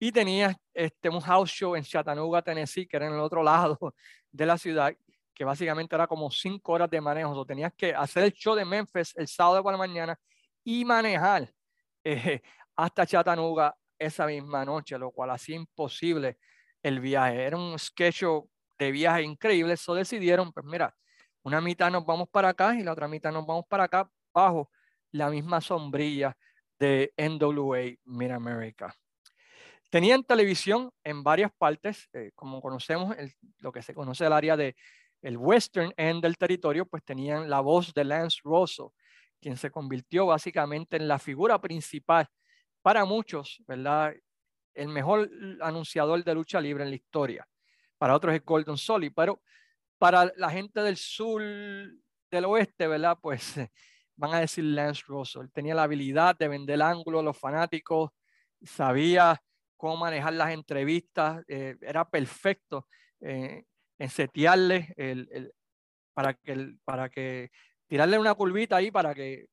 y 0.00 0.10
tenías 0.10 0.56
este, 0.74 1.08
un 1.08 1.20
house 1.20 1.50
show 1.50 1.76
en 1.76 1.84
Chattanooga, 1.84 2.42
Tennessee, 2.42 2.88
que 2.88 2.96
era 2.96 3.06
en 3.06 3.14
el 3.14 3.20
otro 3.20 3.40
lado 3.52 3.94
de 4.32 4.46
la 4.46 4.58
ciudad, 4.58 4.92
que 5.32 5.44
básicamente 5.44 5.94
era 5.94 6.08
como 6.08 6.28
cinco 6.28 6.72
horas 6.72 6.90
de 6.90 7.00
manejo. 7.00 7.30
O 7.30 7.46
tenías 7.46 7.72
que 7.72 7.94
hacer 7.94 8.24
el 8.24 8.32
show 8.32 8.56
de 8.56 8.64
Memphis 8.64 9.14
el 9.16 9.28
sábado 9.28 9.62
por 9.62 9.70
la 9.70 9.78
mañana 9.78 10.18
y 10.64 10.84
manejar 10.84 11.52
eh, 12.04 12.42
hasta 12.74 13.06
Chattanooga 13.06 13.76
esa 13.98 14.26
misma 14.26 14.64
noche, 14.64 14.98
lo 14.98 15.10
cual 15.10 15.30
hacía 15.30 15.56
imposible 15.56 16.38
el 16.82 17.00
viaje. 17.00 17.44
Era 17.44 17.56
un 17.56 17.78
sketch 17.78 18.24
de 18.78 18.92
viaje 18.92 19.22
increíble. 19.22 19.74
Eso 19.74 19.94
decidieron, 19.94 20.52
pues 20.52 20.64
mira, 20.66 20.94
una 21.42 21.60
mitad 21.60 21.90
nos 21.90 22.04
vamos 22.04 22.28
para 22.28 22.50
acá 22.50 22.74
y 22.74 22.82
la 22.82 22.92
otra 22.92 23.08
mitad 23.08 23.32
nos 23.32 23.46
vamos 23.46 23.64
para 23.68 23.84
acá 23.84 24.10
bajo 24.32 24.70
la 25.12 25.30
misma 25.30 25.60
sombrilla 25.60 26.36
de 26.78 27.12
NWA 27.16 27.96
Mid 28.04 28.30
America. 28.30 28.94
Tenían 29.90 30.22
televisión 30.22 30.90
en 31.02 31.24
varias 31.24 31.50
partes, 31.56 32.08
eh, 32.12 32.30
como 32.34 32.60
conocemos, 32.60 33.16
lo 33.58 33.72
que 33.72 33.82
se 33.82 33.94
conoce 33.94 34.26
el 34.26 34.32
área 34.32 34.56
de 34.56 34.76
el 35.22 35.36
western 35.36 35.92
end 35.96 36.22
del 36.22 36.36
territorio, 36.36 36.86
pues 36.86 37.02
tenían 37.04 37.50
la 37.50 37.60
voz 37.60 37.92
de 37.94 38.04
Lance 38.04 38.38
Rosso, 38.44 38.94
quien 39.40 39.56
se 39.56 39.70
convirtió 39.70 40.26
básicamente 40.26 40.96
en 40.96 41.08
la 41.08 41.18
figura 41.18 41.60
principal 41.60 42.28
para 42.88 43.04
muchos, 43.04 43.62
¿verdad? 43.66 44.14
El 44.72 44.88
mejor 44.88 45.30
anunciador 45.60 46.24
de 46.24 46.34
lucha 46.34 46.58
libre 46.58 46.84
en 46.84 46.88
la 46.88 46.96
historia. 46.96 47.46
Para 47.98 48.14
otros 48.14 48.34
es 48.34 48.42
Golden 48.42 48.78
Solly, 48.78 49.10
pero 49.10 49.42
para 49.98 50.32
la 50.36 50.48
gente 50.48 50.80
del 50.80 50.96
sur, 50.96 51.42
del 51.42 52.44
oeste, 52.46 52.86
¿verdad? 52.86 53.18
Pues 53.20 53.56
van 54.16 54.32
a 54.32 54.40
decir 54.40 54.64
Lance 54.64 55.02
Russell. 55.06 55.48
tenía 55.52 55.74
la 55.74 55.82
habilidad 55.82 56.34
de 56.38 56.48
vender 56.48 56.80
ángulos 56.80 57.20
a 57.20 57.24
los 57.24 57.36
fanáticos, 57.36 58.10
sabía 58.62 59.38
cómo 59.76 59.98
manejar 59.98 60.32
las 60.32 60.50
entrevistas, 60.54 61.44
eh, 61.46 61.76
era 61.82 62.08
perfecto 62.08 62.88
en 63.20 63.66
setearle 64.08 64.94
el, 64.96 65.52
para, 66.14 66.32
que, 66.32 66.74
para 66.86 67.10
que 67.10 67.50
tirarle 67.86 68.18
una 68.18 68.32
curvita 68.32 68.76
ahí 68.76 68.90
para 68.90 69.14
que 69.14 69.44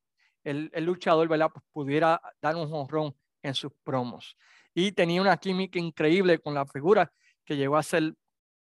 el, 0.45 0.71
luchador 0.85 1.27
¿verdad? 1.27 1.49
Pues 1.51 1.65
pudiera 1.73 2.21
dar 2.41 2.55
un 2.55 2.69
jonrón 2.69 3.13
en 3.45 3.55
sus 3.55 3.71
promos. 3.83 4.37
Y 4.73 4.91
tenía 4.91 5.21
una 5.21 5.37
química 5.37 5.79
increíble 5.79 6.39
con 6.39 6.53
la 6.53 6.65
figura 6.65 7.11
que 7.45 7.55
llegó 7.55 7.77
a 7.77 7.83
ser 7.83 8.13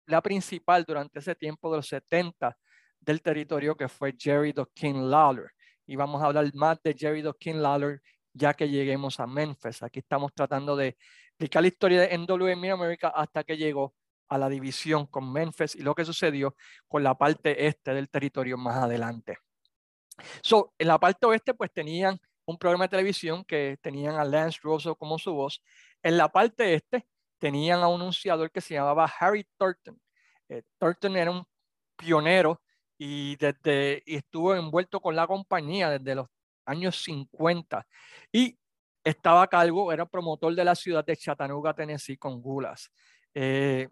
la 0.06 0.22
principal 0.22 0.84
durante 0.84 1.20
ese 1.20 1.36
tiempo 1.36 1.72
de 1.72 1.78
los 1.78 1.88
70 1.88 2.58
del 3.00 3.22
territorio, 3.22 3.76
que 3.76 3.88
fue 3.88 4.14
Jerry 4.18 4.54
King 4.74 5.10
Lawler, 5.10 5.52
y 5.86 5.96
vamos 5.96 6.22
a 6.22 6.28
hablar 6.28 6.54
más 6.54 6.82
de 6.84 6.94
Jerry 6.94 7.22
Dawkins 7.22 7.60
Lawler 7.60 8.02
ya 8.34 8.54
que 8.54 8.70
lleguemos 8.70 9.20
a 9.20 9.26
Memphis. 9.26 9.82
Aquí 9.82 10.00
estamos 10.00 10.32
tratando 10.34 10.76
de 10.76 10.98
explicar 11.30 11.62
la 11.62 11.68
historia 11.70 12.02
de 12.02 12.18
NWA 12.18 12.74
America 12.74 13.10
hasta 13.10 13.44
que 13.44 13.58
llegó 13.58 13.96
a 14.30 14.38
la 14.38 14.50
división 14.50 15.08
con 15.08 15.32
Memphis 15.32 15.76
y 15.76 15.82
lo 15.82 15.96
que 15.96 16.06
sucedió 16.06 16.56
con 16.88 17.04
la 17.04 17.16
parte 17.16 17.66
este 17.66 17.94
del 17.94 18.10
territorio 18.10 18.58
más 18.58 18.78
adelante. 18.78 19.38
So, 20.42 20.74
en 20.78 20.88
la 20.88 21.00
parte 21.00 21.26
oeste, 21.26 21.54
pues 21.54 21.72
tenían 21.72 22.20
un 22.48 22.58
programa 22.58 22.86
de 22.86 22.90
televisión 22.90 23.44
que 23.44 23.78
tenían 23.82 24.16
a 24.16 24.26
Lance 24.26 24.60
Russell 24.64 24.94
como 24.98 25.20
su 25.20 25.34
voz. 25.34 25.62
En 26.02 26.18
la 26.18 26.30
parte 26.30 26.74
este, 26.74 27.06
tenían 27.38 27.82
a 27.82 27.90
un 27.90 28.02
anunciador 28.02 28.50
que 28.52 28.62
se 28.62 28.74
llamaba 28.74 29.12
Harry 29.20 29.46
Thornton. 29.58 30.00
Eh, 30.50 30.64
Thornton 30.80 31.18
era 31.18 31.30
un 31.30 31.46
pionero 31.98 32.62
y, 32.98 33.36
desde, 33.36 34.02
y 34.06 34.16
estuvo 34.16 34.56
envuelto 34.56 35.02
con 35.02 35.16
la 35.16 35.28
compañía 35.28 35.90
desde 35.90 36.16
los 36.16 36.28
años 36.66 37.02
50 37.04 37.86
y 38.32 38.58
estaba 39.04 39.44
a 39.44 39.48
cargo, 39.48 39.92
era 39.92 40.06
promotor 40.06 40.56
de 40.56 40.66
la 40.66 40.76
ciudad 40.76 41.06
de 41.06 41.16
Chattanooga, 41.18 41.74
Tennessee, 41.74 42.18
con 42.18 42.42
Gulas. 42.42 42.92
Eh, 43.34 43.88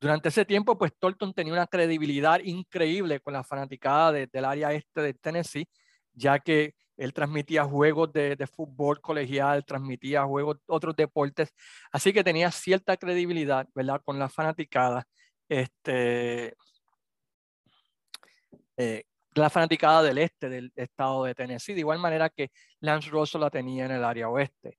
durante 0.00 0.28
ese 0.28 0.44
tiempo, 0.44 0.76
pues 0.76 0.92
Thornton 0.98 1.32
tenía 1.32 1.52
una 1.52 1.66
credibilidad 1.66 2.40
increíble 2.40 3.20
con 3.20 3.32
la 3.32 3.42
fanaticada 3.42 4.12
del 4.12 4.44
área 4.44 4.72
este 4.72 5.00
de 5.00 5.14
Tennessee, 5.14 5.68
ya 6.12 6.38
que 6.38 6.74
él 6.96 7.12
transmitía 7.12 7.64
juegos 7.64 8.12
de, 8.12 8.46
fútbol 8.46 9.00
colegial, 9.00 9.64
transmitía 9.64 10.24
juegos, 10.24 10.58
otros 10.66 10.94
deportes, 10.96 11.52
así 11.92 12.12
que 12.12 12.24
tenía 12.24 12.50
cierta 12.50 12.96
credibilidad, 12.96 13.66
¿verdad? 13.74 14.00
Con 14.04 14.18
la 14.18 14.28
fanaticada, 14.28 15.06
este, 15.48 16.54
eh, 18.76 19.04
del 19.34 20.18
este 20.18 20.48
del 20.48 20.72
estado 20.76 21.24
de 21.24 21.34
Tennessee, 21.34 21.74
de 21.74 21.80
igual 21.80 21.98
manera 21.98 22.30
que 22.30 22.50
Lance 22.80 23.10
Russell 23.10 23.40
la 23.40 23.50
tenía 23.50 23.86
en 23.86 23.92
el 23.92 24.04
área 24.04 24.28
oeste. 24.28 24.78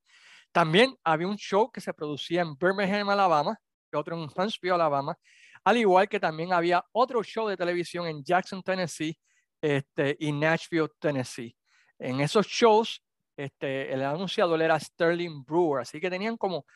También 0.50 0.96
había 1.04 1.28
un 1.28 1.36
show 1.36 1.70
que 1.70 1.80
se 1.80 1.92
producía 1.92 2.40
en 2.40 2.56
Birmingham, 2.56 3.10
Alabama, 3.10 3.58
otro 3.92 4.16
en 4.16 4.28
Huntsville, 4.34 4.74
Alabama, 4.74 5.16
al 5.64 5.76
igual 5.76 6.08
que 6.08 6.20
también 6.20 6.52
había 6.52 6.84
otro 6.92 7.22
show 7.22 7.48
de 7.48 7.56
televisión 7.56 8.06
en 8.06 8.24
Jackson, 8.24 8.62
Tennessee, 8.62 9.18
este, 9.60 10.16
y 10.20 10.32
Nashville, 10.32 10.88
Tennessee. 10.98 11.56
En 11.98 12.20
esos 12.20 12.46
shows, 12.46 13.02
este, 13.36 13.92
el 13.92 14.02
anunciador 14.02 14.60
era 14.62 14.78
Sterling 14.78 15.44
Brewer, 15.44 15.82
así 15.82 16.00
que 16.00 16.10
tenían 16.10 16.36
como, 16.36 16.66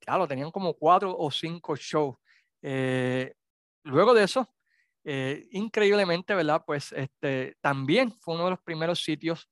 claro, 0.00 0.26
tenían 0.28 0.50
como 0.50 0.74
cuatro 0.74 1.16
o 1.16 1.30
cinco 1.30 1.76
shows. 1.76 2.16
Eh, 2.62 3.34
luego 3.84 4.14
de 4.14 4.24
eso, 4.24 4.48
eh, 5.04 5.46
increíblemente, 5.52 6.34
¿verdad? 6.34 6.62
Pues 6.66 6.92
este, 6.92 7.56
también 7.60 8.12
fue 8.12 8.34
uno 8.34 8.44
de 8.44 8.50
los 8.50 8.60
primeros 8.62 9.02
sitios 9.02 9.48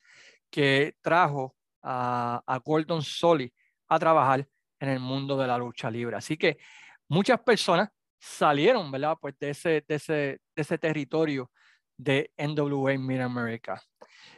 que 0.50 0.96
trajo 1.02 1.56
a, 1.82 2.42
a 2.46 2.58
Gordon 2.58 3.02
Solly 3.02 3.52
a 3.88 3.98
trabajar 3.98 4.48
en 4.80 4.88
el 4.88 5.00
mundo 5.00 5.36
de 5.36 5.46
la 5.46 5.58
lucha 5.58 5.90
libre. 5.90 6.16
Así 6.16 6.36
que 6.36 6.58
muchas 7.08 7.40
personas 7.40 7.90
salieron, 8.18 8.90
¿verdad? 8.90 9.16
Pues 9.20 9.38
de 9.38 9.50
ese, 9.50 9.84
de 9.86 9.94
ese, 9.96 10.12
de 10.14 10.62
ese 10.62 10.78
territorio 10.78 11.50
de 11.96 12.32
NWA 12.36 12.98
Mid 12.98 13.20
America. 13.20 13.82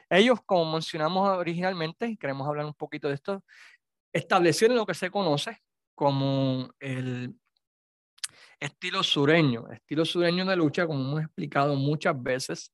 Ellos, 0.09 0.41
como 0.45 0.73
mencionamos 0.73 1.29
originalmente, 1.29 2.07
y 2.07 2.17
queremos 2.17 2.47
hablar 2.47 2.67
un 2.67 2.75
poquito 2.75 3.09
de 3.09 3.15
esto, 3.15 3.45
establecieron 4.13 4.77
lo 4.77 4.87
que 4.87 4.95
se 4.95 5.11
conoce 5.11 5.63
como 5.95 6.71
el 6.79 7.35
estilo 8.61 9.03
sureño, 9.03 9.69
estilo 9.71 10.05
sureño 10.05 10.45
de 10.45 10.57
lucha, 10.57 10.87
como 10.87 11.01
hemos 11.01 11.23
explicado 11.23 11.75
muchas 11.75 12.21
veces 12.23 12.73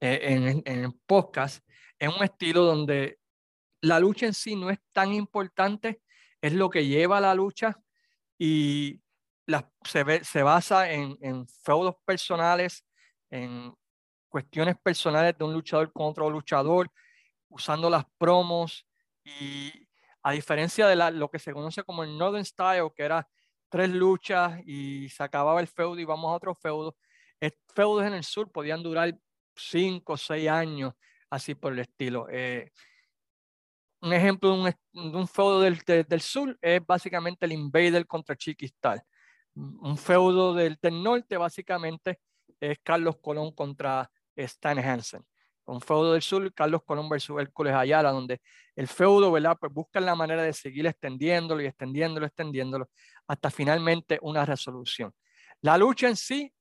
eh, 0.00 0.20
en, 0.22 0.62
en 0.64 0.84
el 0.84 0.92
podcast, 1.06 1.64
es 1.98 2.08
un 2.08 2.24
estilo 2.24 2.64
donde 2.64 3.18
la 3.82 4.00
lucha 4.00 4.26
en 4.26 4.34
sí 4.34 4.56
no 4.56 4.70
es 4.70 4.78
tan 4.92 5.12
importante, 5.12 6.02
es 6.40 6.52
lo 6.52 6.70
que 6.70 6.86
lleva 6.86 7.18
a 7.18 7.20
la 7.20 7.34
lucha 7.34 7.76
y 8.38 9.00
la, 9.46 9.70
se, 9.84 10.24
se, 10.24 10.42
basa 10.42 10.90
en, 10.90 11.18
en, 11.20 11.46
feudos 11.46 11.96
personales, 12.04 12.86
en 13.30 13.74
cuestiones 14.30 14.76
personales 14.78 15.36
de 15.36 15.44
un 15.44 15.52
luchador 15.52 15.92
con 15.92 16.06
otro 16.06 16.30
luchador, 16.30 16.90
usando 17.48 17.90
las 17.90 18.04
promos 18.16 18.86
y 19.24 19.86
a 20.22 20.32
diferencia 20.32 20.86
de 20.86 20.96
la, 20.96 21.10
lo 21.10 21.28
que 21.30 21.38
se 21.38 21.52
conoce 21.52 21.82
como 21.82 22.04
el 22.04 22.16
Northern 22.16 22.44
Style, 22.44 22.90
que 22.96 23.02
era 23.02 23.28
tres 23.68 23.90
luchas 23.90 24.60
y 24.64 25.08
se 25.08 25.22
acababa 25.22 25.60
el 25.60 25.68
feudo 25.68 25.98
y 25.98 26.04
vamos 26.04 26.30
a 26.30 26.36
otro 26.36 26.54
feudo. 26.54 26.96
Feudos 27.74 28.04
en 28.04 28.14
el 28.14 28.24
sur 28.24 28.50
podían 28.50 28.82
durar 28.82 29.16
cinco 29.54 30.14
o 30.14 30.16
seis 30.16 30.48
años, 30.48 30.94
así 31.30 31.54
por 31.54 31.72
el 31.72 31.80
estilo. 31.80 32.26
Eh, 32.30 32.70
un 34.02 34.12
ejemplo 34.12 34.50
de 34.50 34.74
un, 34.94 35.16
un 35.16 35.28
feudo 35.28 35.60
del, 35.60 35.78
del, 35.78 36.20
sur 36.20 36.56
es 36.60 36.84
básicamente 36.84 37.46
el 37.46 37.52
Invader 37.52 38.06
contra 38.06 38.36
Chiquistal. 38.36 39.02
Un 39.54 39.96
feudo 39.98 40.54
del, 40.54 40.78
del 40.80 41.02
norte 41.02 41.36
básicamente 41.36 42.20
es 42.60 42.78
Carlos 42.82 43.16
Colón 43.20 43.52
contra 43.52 44.10
Stan 44.44 44.78
Hansen 44.78 45.24
un 45.70 45.80
feudo 45.80 46.12
del 46.12 46.22
sur, 46.22 46.52
Carlos 46.52 46.82
Colón 46.84 47.08
versus 47.08 47.40
Hércules 47.40 47.74
Ayala, 47.74 48.10
donde 48.10 48.40
el 48.74 48.88
feudo, 48.88 49.30
¿verdad? 49.32 49.56
Pues 49.58 49.72
buscan 49.72 50.04
la 50.04 50.14
manera 50.14 50.42
de 50.42 50.52
seguir 50.52 50.86
extendiéndolo 50.86 51.62
y 51.62 51.66
extendiéndolo, 51.66 52.26
extendiéndolo, 52.26 52.90
hasta 53.26 53.50
finalmente 53.50 54.18
una 54.22 54.44
resolución. 54.44 55.12
La 55.60 55.78
lucha 55.78 56.08
en 56.08 56.16
sí 56.16 56.52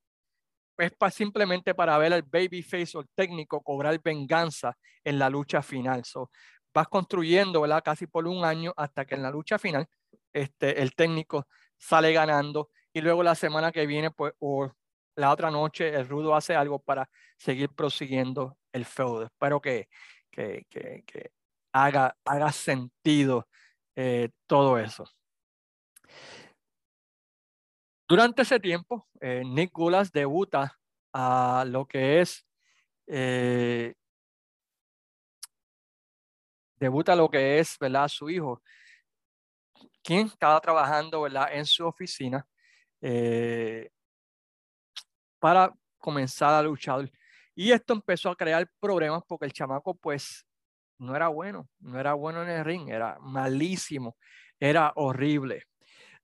es 0.78 0.92
para, 0.94 1.12
simplemente 1.12 1.74
para 1.74 1.98
ver 1.98 2.14
al 2.14 2.24
babyface 2.24 2.98
o 2.98 3.02
el 3.02 3.10
técnico 3.16 3.62
cobrar 3.62 4.00
venganza 4.02 4.78
en 5.04 5.20
la 5.20 5.30
lucha 5.30 5.62
final. 5.62 6.06
So, 6.06 6.30
vas 6.74 6.88
construyendo, 6.88 7.62
¿verdad? 7.62 7.84
Casi 7.84 8.08
por 8.08 8.28
un 8.28 8.46
año 8.46 8.74
hasta 8.78 9.06
que 9.06 9.16
en 9.16 9.24
la 9.24 9.32
lucha 9.32 9.58
final 9.58 9.88
este, 10.32 10.82
el 10.82 10.94
técnico 10.94 11.48
sale 11.78 12.14
ganando 12.14 12.70
y 12.94 13.02
luego 13.02 13.24
la 13.24 13.36
semana 13.36 13.72
que 13.72 13.86
viene, 13.86 14.12
pues, 14.12 14.34
la 15.20 15.32
otra 15.32 15.52
noche 15.52 15.94
el 15.94 16.08
rudo 16.08 16.34
hace 16.34 16.56
algo 16.56 16.80
para 16.80 17.10
seguir 17.38 17.70
prosiguiendo 17.70 18.58
el 18.72 18.86
feudo. 18.86 19.24
Espero 19.26 19.60
que, 19.60 19.90
que, 20.32 20.66
que, 20.70 21.32
haga, 21.74 22.16
haga 22.24 22.52
sentido 22.54 23.48
eh, 23.96 24.30
todo 24.48 24.80
eso. 24.80 25.06
Durante 28.08 28.44
ese 28.44 28.60
tiempo, 28.60 29.08
eh, 29.20 29.44
Nick 29.46 29.72
Gulas 29.74 30.12
debuta 30.12 30.80
a 31.12 31.66
lo 31.68 31.86
que 31.86 32.22
es 32.22 32.46
eh, 33.08 33.94
debuta 36.78 37.16
lo 37.16 37.30
que 37.30 37.60
es 37.60 37.78
¿verdad? 37.78 38.08
su 38.08 38.30
hijo, 38.30 38.62
quien 40.02 40.28
estaba 40.28 40.62
trabajando 40.62 41.22
¿verdad? 41.22 41.50
en 41.52 41.66
su 41.66 41.86
oficina 41.86 42.48
para 45.40 45.74
comenzar 45.98 46.54
a 46.54 46.62
luchar. 46.62 47.12
Y 47.56 47.72
esto 47.72 47.94
empezó 47.94 48.30
a 48.30 48.36
crear 48.36 48.70
problemas 48.80 49.24
porque 49.28 49.46
el 49.46 49.54
chamaco 49.54 49.96
pues 49.96 50.46
no 50.98 51.16
era 51.16 51.30
bueno, 51.30 51.70
no 51.80 52.00
era 52.00 52.14
bueno 52.14 52.44
en 52.44 52.50
el 52.50 52.66
ring, 52.66 52.90
era 52.90 53.18
malísimo, 53.22 54.18
era 54.60 54.92
horrible. 54.96 55.64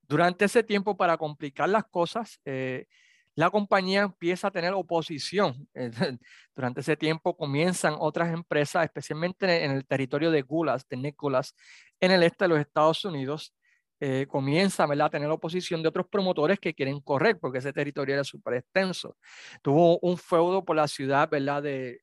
Durante 0.07 0.45
ese 0.45 0.63
tiempo, 0.63 0.95
para 0.95 1.17
complicar 1.17 1.69
las 1.69 1.85
cosas, 1.85 2.39
eh, 2.45 2.85
la 3.33 3.49
compañía 3.49 4.03
empieza 4.03 4.47
a 4.47 4.51
tener 4.51 4.73
oposición. 4.73 5.67
Durante 6.55 6.81
ese 6.81 6.95
tiempo 6.95 7.35
comienzan 7.35 7.95
otras 7.99 8.33
empresas, 8.33 8.85
especialmente 8.85 9.65
en 9.65 9.71
el 9.71 9.85
territorio 9.85 10.31
de 10.31 10.41
Gulas, 10.41 10.87
de 10.87 10.97
Nicholas, 10.97 11.55
en 11.99 12.11
el 12.11 12.23
este 12.23 12.45
de 12.45 12.49
los 12.49 12.59
Estados 12.59 13.03
Unidos, 13.03 13.53
eh, 13.99 14.25
comienza 14.27 14.83
a 14.83 15.09
tener 15.09 15.29
oposición 15.29 15.81
de 15.81 15.89
otros 15.89 16.07
promotores 16.07 16.59
que 16.59 16.73
quieren 16.73 16.99
correr, 16.99 17.39
porque 17.39 17.59
ese 17.59 17.71
territorio 17.71 18.15
era 18.15 18.23
súper 18.23 18.55
extenso. 18.55 19.17
Tuvo 19.61 19.99
un 19.99 20.17
feudo 20.17 20.63
por 20.65 20.75
la 20.75 20.87
ciudad, 20.87 21.29
¿verdad? 21.29 21.63
De, 21.63 22.01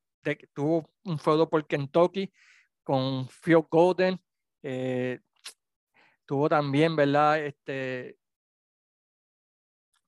tuvo 0.54 0.90
un 1.04 1.18
feudo 1.18 1.48
por 1.48 1.66
Kentucky 1.66 2.32
con 2.82 3.28
Phil 3.28 3.64
Golden. 3.70 4.20
Eh, 4.62 5.20
tuvo 6.24 6.48
también, 6.48 6.96
¿verdad? 6.96 7.44
Este, 7.44 8.16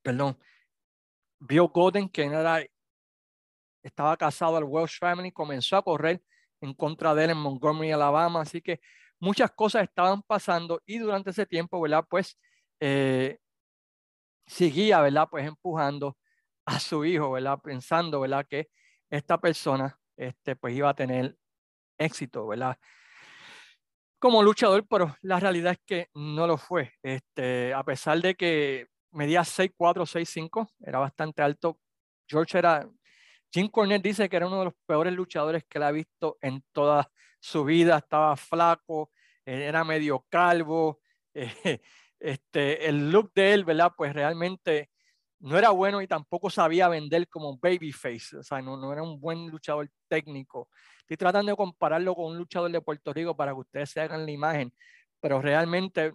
perdón, 0.03 0.39
Bill 1.39 1.69
Golden, 1.73 2.09
que 2.09 2.71
estaba 3.83 4.17
casado 4.17 4.57
al 4.57 4.65
Welsh 4.65 4.99
Family, 4.99 5.33
comenzó 5.33 5.77
a 5.77 5.83
correr 5.83 6.23
en 6.61 6.73
contra 6.75 7.15
de 7.15 7.25
él 7.25 7.31
en 7.31 7.39
Montgomery, 7.39 7.93
Alabama. 7.93 8.41
Así 8.41 8.63
que 8.63 8.81
muchas 9.25 9.51
cosas 9.53 9.83
estaban 9.85 10.23
pasando 10.23 10.81
y 10.87 10.99
durante 10.99 11.31
ese 11.31 11.47
tiempo, 11.47 11.81
¿verdad? 11.81 12.05
Pues 12.09 12.39
eh, 12.81 13.39
seguía, 14.47 15.01
¿verdad? 15.01 15.29
Pues 15.31 15.47
empujando 15.47 16.17
a 16.67 16.79
su 16.81 17.05
hijo, 17.05 17.33
¿verdad? 17.33 17.59
Pensando, 17.63 18.21
¿verdad? 18.21 18.47
Que 18.49 18.69
esta 19.11 19.39
persona, 19.41 19.99
este, 20.17 20.57
pues 20.57 20.75
iba 20.75 20.91
a 20.91 20.95
tener 20.95 21.37
éxito, 21.99 22.47
¿verdad? 22.47 22.79
Como 24.19 24.43
luchador, 24.43 24.87
pero 24.89 25.17
la 25.23 25.41
realidad 25.41 25.73
es 25.73 25.81
que 25.87 26.09
no 26.15 26.47
lo 26.47 26.57
fue. 26.57 26.93
Este, 27.03 27.75
a 27.75 27.85
pesar 27.85 28.21
de 28.21 28.35
que 28.35 28.89
medía 29.13 29.45
6'4, 29.45 30.07
6'5, 30.07 30.69
era 30.81 30.99
bastante 30.99 31.43
alto. 31.43 31.79
George 32.27 32.59
era, 32.59 32.89
Jim 33.53 33.69
Cornette 33.69 34.03
dice 34.03 34.29
que 34.29 34.37
era 34.37 34.47
uno 34.47 34.61
de 34.61 34.65
los 34.67 34.75
peores 34.87 35.13
luchadores 35.13 35.65
que 35.69 35.79
él 35.79 35.85
ha 35.85 35.91
visto 35.93 36.39
en 36.41 36.63
toda 36.73 37.11
su 37.41 37.65
vida. 37.65 37.99
Estaba 37.99 38.37
flaco, 38.37 39.11
era 39.45 39.85
medio 39.85 40.25
calvo. 40.29 41.01
Eh, 41.37 41.81
este, 42.21 42.89
el 42.89 43.11
look 43.11 43.33
de 43.35 43.53
él, 43.53 43.65
¿verdad? 43.65 43.93
Pues 43.97 44.13
realmente 44.13 44.91
no 45.41 45.59
era 45.59 45.71
bueno 45.71 46.01
y 46.01 46.07
tampoco 46.07 46.49
sabía 46.49 46.89
vender 46.89 47.29
como 47.29 47.59
babyface. 47.59 48.39
O 48.39 48.43
sea, 48.43 48.63
no, 48.63 48.77
no 48.77 48.93
era 48.93 49.03
un 49.03 49.21
buen 49.21 49.49
luchador 49.49 49.91
técnico. 50.09 50.69
Estoy 51.01 51.17
tratando 51.17 51.53
de 51.53 51.57
compararlo 51.57 52.15
con 52.15 52.27
un 52.27 52.39
luchador 52.39 52.71
de 52.71 52.81
Puerto 52.81 53.13
Rico 53.13 53.37
para 53.37 53.53
que 53.53 53.59
ustedes 53.59 53.91
se 53.91 54.01
hagan 54.01 54.25
la 54.25 54.31
imagen, 54.31 54.73
pero 55.21 55.43
realmente 55.43 56.13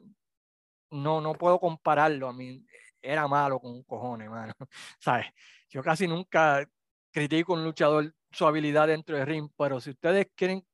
no, 0.90 1.22
no 1.22 1.34
puedo 1.34 1.60
compararlo. 1.60 2.30
A 2.30 2.34
mí 2.34 2.66
era 3.02 3.28
malo 3.28 3.60
con 3.60 3.84
cojones, 3.84 4.30
mano. 4.30 4.54
¿Sabes? 5.00 5.28
Yo 5.70 5.84
casi 5.84 6.08
nunca 6.08 6.68
critico 7.12 7.54
a 7.54 7.58
un 7.58 7.66
luchador 7.66 8.16
su 8.32 8.48
habilidad 8.48 8.88
dentro 8.88 9.18
del 9.18 9.28
ring, 9.28 9.50
pero 9.58 9.80
si 9.80 9.92
ustedes 9.92 10.28
quieren 10.36 10.66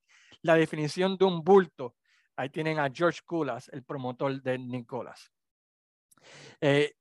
la 0.41 0.55
definición 0.55 1.17
de 1.17 1.25
un 1.25 1.43
bulto, 1.43 1.95
ahí 2.35 2.49
tienen 2.49 2.79
a 2.79 2.89
George 2.93 3.21
Kulas, 3.25 3.69
el 3.69 3.83
promotor 3.83 4.41
de 4.41 4.57
Nicolas. 4.57 5.31
Eh, 6.61 6.93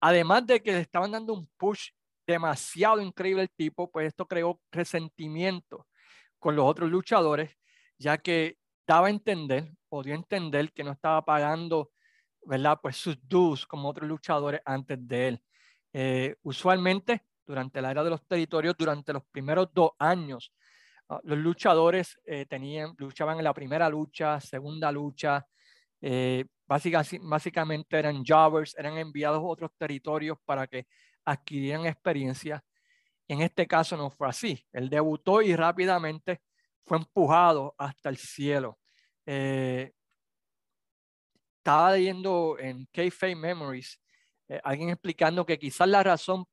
además 0.00 0.46
de 0.46 0.62
que 0.62 0.72
le 0.72 0.80
estaban 0.80 1.12
dando 1.12 1.34
un 1.34 1.48
push 1.56 1.90
demasiado 2.26 3.00
increíble 3.00 3.42
el 3.42 3.50
tipo, 3.50 3.90
pues 3.90 4.08
esto 4.08 4.26
creó 4.26 4.60
resentimiento 4.70 5.86
con 6.38 6.56
los 6.56 6.64
otros 6.64 6.90
luchadores, 6.90 7.56
ya 7.98 8.18
que 8.18 8.58
daba 8.86 9.08
a 9.08 9.10
entender, 9.10 9.72
podía 9.88 10.14
entender 10.14 10.72
que 10.72 10.84
no 10.84 10.92
estaba 10.92 11.24
pagando, 11.24 11.90
¿verdad? 12.44 12.78
Pues 12.82 12.96
sus 12.96 13.16
dues 13.28 13.66
como 13.66 13.88
otros 13.88 14.08
luchadores 14.08 14.60
antes 14.64 14.98
de 15.06 15.28
él. 15.28 15.42
Eh, 15.92 16.36
usualmente 16.42 17.22
durante 17.46 17.82
la 17.82 17.90
era 17.90 18.02
de 18.02 18.10
los 18.10 18.26
territorios, 18.26 18.74
durante 18.78 19.12
los 19.12 19.24
primeros 19.30 19.68
dos 19.72 19.90
años. 19.98 20.52
Ah, 21.12 21.20
los 21.24 21.38
luchadores 21.38 22.18
eh, 22.24 22.46
tenían, 22.46 22.94
luchaban 22.96 23.36
en 23.36 23.44
la 23.44 23.52
primera 23.52 23.86
lucha, 23.90 24.40
segunda 24.40 24.90
lucha, 24.90 25.46
eh, 26.00 26.46
básicamente 26.66 27.98
eran 27.98 28.24
jobbers, 28.24 28.74
eran 28.78 28.96
enviados 28.96 29.40
a 29.40 29.42
otros 29.42 29.72
territorios 29.76 30.38
para 30.46 30.66
que 30.66 30.86
adquirieran 31.26 31.84
experiencia. 31.84 32.64
En 33.28 33.42
este 33.42 33.66
caso 33.66 33.94
no 33.94 34.08
fue 34.08 34.26
así. 34.26 34.64
Él 34.72 34.88
debutó 34.88 35.42
y 35.42 35.54
rápidamente 35.54 36.40
fue 36.82 36.96
empujado 36.96 37.74
hasta 37.76 38.08
el 38.08 38.16
cielo. 38.16 38.78
Eh, 39.26 39.92
estaba 41.58 41.92
leyendo 41.92 42.56
en 42.58 42.86
K-Fame 42.86 43.36
Memories 43.36 44.00
alguien 44.64 44.90
explicando 44.90 45.46
que 45.46 45.58
quizás 45.58 45.88
la 45.88 46.02
razón 46.02 46.44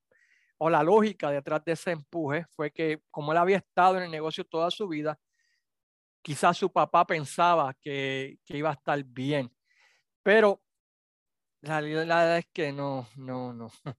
o 0.60 0.70
la 0.70 0.84
lógica 0.84 1.32
detrás 1.32 1.64
de 1.64 1.72
ese 1.72 1.92
empuje 1.92 2.46
fue 2.52 2.72
que 2.72 3.02
como 3.10 3.32
él 3.32 3.38
había 3.38 3.58
estado 3.58 3.98
en 3.98 4.04
el 4.04 4.12
negocio 4.12 4.44
toda 4.44 4.70
su 4.70 4.88
vida, 4.88 5.18
quizás 6.22 6.58
su 6.58 6.72
papá 6.72 7.08
pensaba 7.08 7.74
que, 7.82 8.38
iba 8.48 8.70
a 8.70 8.74
estar 8.74 9.02
bien, 9.04 9.52
pero 10.22 10.62
la 11.62 11.80
realidad 11.82 12.38
es 12.38 12.46
que 12.54 12.74
no, 12.74 13.08
no, 13.16 13.54
no, 13.54 13.72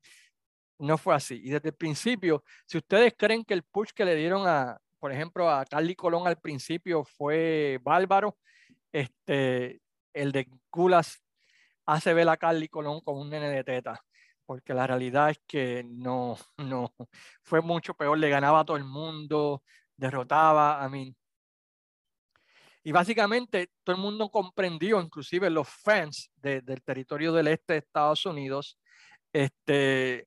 no 0.78 0.98
fue 0.98 1.14
así. 1.14 1.40
Y 1.42 1.50
desde 1.50 1.70
el 1.70 1.74
principio, 1.74 2.44
si 2.66 2.78
ustedes 2.78 3.14
creen 3.16 3.44
que 3.44 3.54
el 3.54 3.62
push 3.62 3.90
que 3.94 4.04
le 4.04 4.14
dieron 4.14 4.46
a, 4.46 4.78
por 4.98 5.12
ejemplo, 5.12 5.50
a 5.50 5.64
Carly 5.64 5.94
Colón 5.94 6.26
al 6.26 6.38
principio 6.38 7.04
fue 7.04 7.80
bárbaro, 7.82 8.36
este, 8.92 9.80
el 10.12 10.32
de 10.32 10.46
Gulas 10.70 11.22
hace 11.86 12.12
ver 12.12 12.28
a 12.28 12.36
Carly 12.36 12.68
Colón 12.68 13.00
como 13.00 13.22
un 13.22 13.30
nene 13.30 13.48
de 13.48 13.64
teta 13.64 14.04
porque 14.50 14.74
la 14.74 14.84
realidad 14.84 15.30
es 15.30 15.40
que 15.46 15.84
no, 15.84 16.36
no, 16.58 16.92
fue 17.40 17.60
mucho 17.60 17.94
peor, 17.94 18.18
le 18.18 18.28
ganaba 18.28 18.58
a 18.58 18.64
todo 18.64 18.76
el 18.76 18.84
mundo, 18.84 19.62
derrotaba 19.96 20.82
a 20.82 20.88
mí. 20.88 21.16
Y 22.82 22.90
básicamente 22.90 23.70
todo 23.84 23.94
el 23.94 24.02
mundo 24.02 24.28
comprendió, 24.28 25.00
inclusive 25.00 25.50
los 25.50 25.68
fans 25.68 26.32
del 26.34 26.82
territorio 26.82 27.32
del 27.32 27.46
este 27.46 27.74
de 27.74 27.78
Estados 27.78 28.26
Unidos, 28.26 28.76
este, 29.32 30.26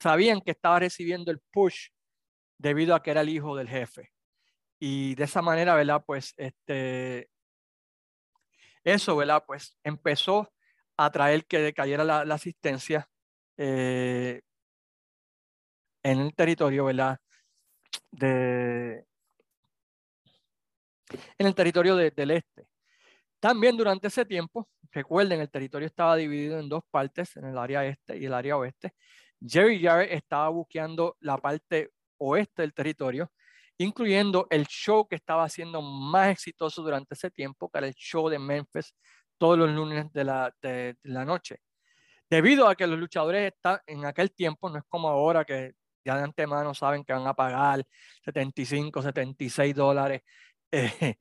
sabían 0.00 0.40
que 0.40 0.52
estaba 0.52 0.78
recibiendo 0.78 1.30
el 1.30 1.40
push 1.52 1.88
debido 2.56 2.94
a 2.94 3.02
que 3.02 3.10
era 3.10 3.20
el 3.20 3.28
hijo 3.28 3.54
del 3.54 3.68
jefe. 3.68 4.12
Y 4.78 5.14
de 5.14 5.24
esa 5.24 5.42
manera, 5.42 5.74
¿verdad? 5.74 6.02
Pues 6.06 6.32
este, 6.38 7.28
eso, 8.82 9.14
¿verdad? 9.14 9.44
Pues 9.46 9.76
empezó 9.84 10.50
a 10.96 11.10
traer 11.10 11.46
que 11.46 11.72
cayera 11.74 12.04
la, 12.04 12.34
asistencia 12.34 13.08
eh, 13.56 14.40
en 16.02 16.20
el 16.20 16.34
territorio, 16.34 16.84
¿verdad? 16.86 17.18
De, 18.10 19.04
en 21.38 21.46
el 21.46 21.54
territorio 21.54 21.96
del 21.96 22.30
este. 22.30 22.66
También 23.40 23.76
durante 23.76 24.08
ese 24.08 24.24
tiempo, 24.24 24.68
recuerden, 24.92 25.40
el 25.40 25.50
territorio 25.50 25.86
estaba 25.86 26.16
dividido 26.16 26.58
en 26.58 26.68
dos 26.68 26.82
partes, 26.90 27.36
en 27.36 27.46
el 27.46 27.58
área 27.58 27.84
este 27.84 28.16
y 28.16 28.24
el 28.26 28.34
área 28.34 28.56
oeste. 28.56 28.92
Jerry 29.40 29.82
Jarrett 29.82 30.12
estaba 30.12 30.48
buqueando 30.48 31.16
la 31.20 31.38
parte 31.38 31.90
oeste 32.18 32.62
del 32.62 32.74
territorio, 32.74 33.30
incluyendo 33.78 34.46
el 34.50 34.66
show 34.66 35.06
que 35.06 35.16
estaba 35.16 35.48
siendo 35.48 35.82
más 35.82 36.30
exitoso 36.30 36.82
durante 36.82 37.14
ese 37.14 37.30
tiempo, 37.30 37.70
que 37.70 37.78
era 37.78 37.86
el 37.88 37.94
show 37.94 38.28
de 38.28 38.38
Memphis 38.38 38.94
todos 39.38 39.58
los 39.58 39.70
lunes 39.70 40.12
de 40.12 40.24
la, 40.24 41.24
noche. 41.24 41.60
Debido 42.28 42.68
a 42.68 42.74
que 42.74 42.86
los 42.86 42.98
luchadores 42.98 43.52
están 43.52 43.80
en 43.86 44.04
aquel 44.04 44.32
tiempo, 44.32 44.68
no 44.70 44.78
es 44.78 44.84
como 44.88 45.08
ahora 45.08 45.44
que 45.44 45.74
ya 46.04 46.16
de 46.16 46.24
antemano 46.24 46.74
saben 46.74 47.04
que 47.04 47.12
van 47.12 47.26
a 47.26 47.34
pagar 47.34 47.84
75, 48.24 49.02
76 49.02 49.74
dólares. 49.74 50.22
Eh, 50.72 51.14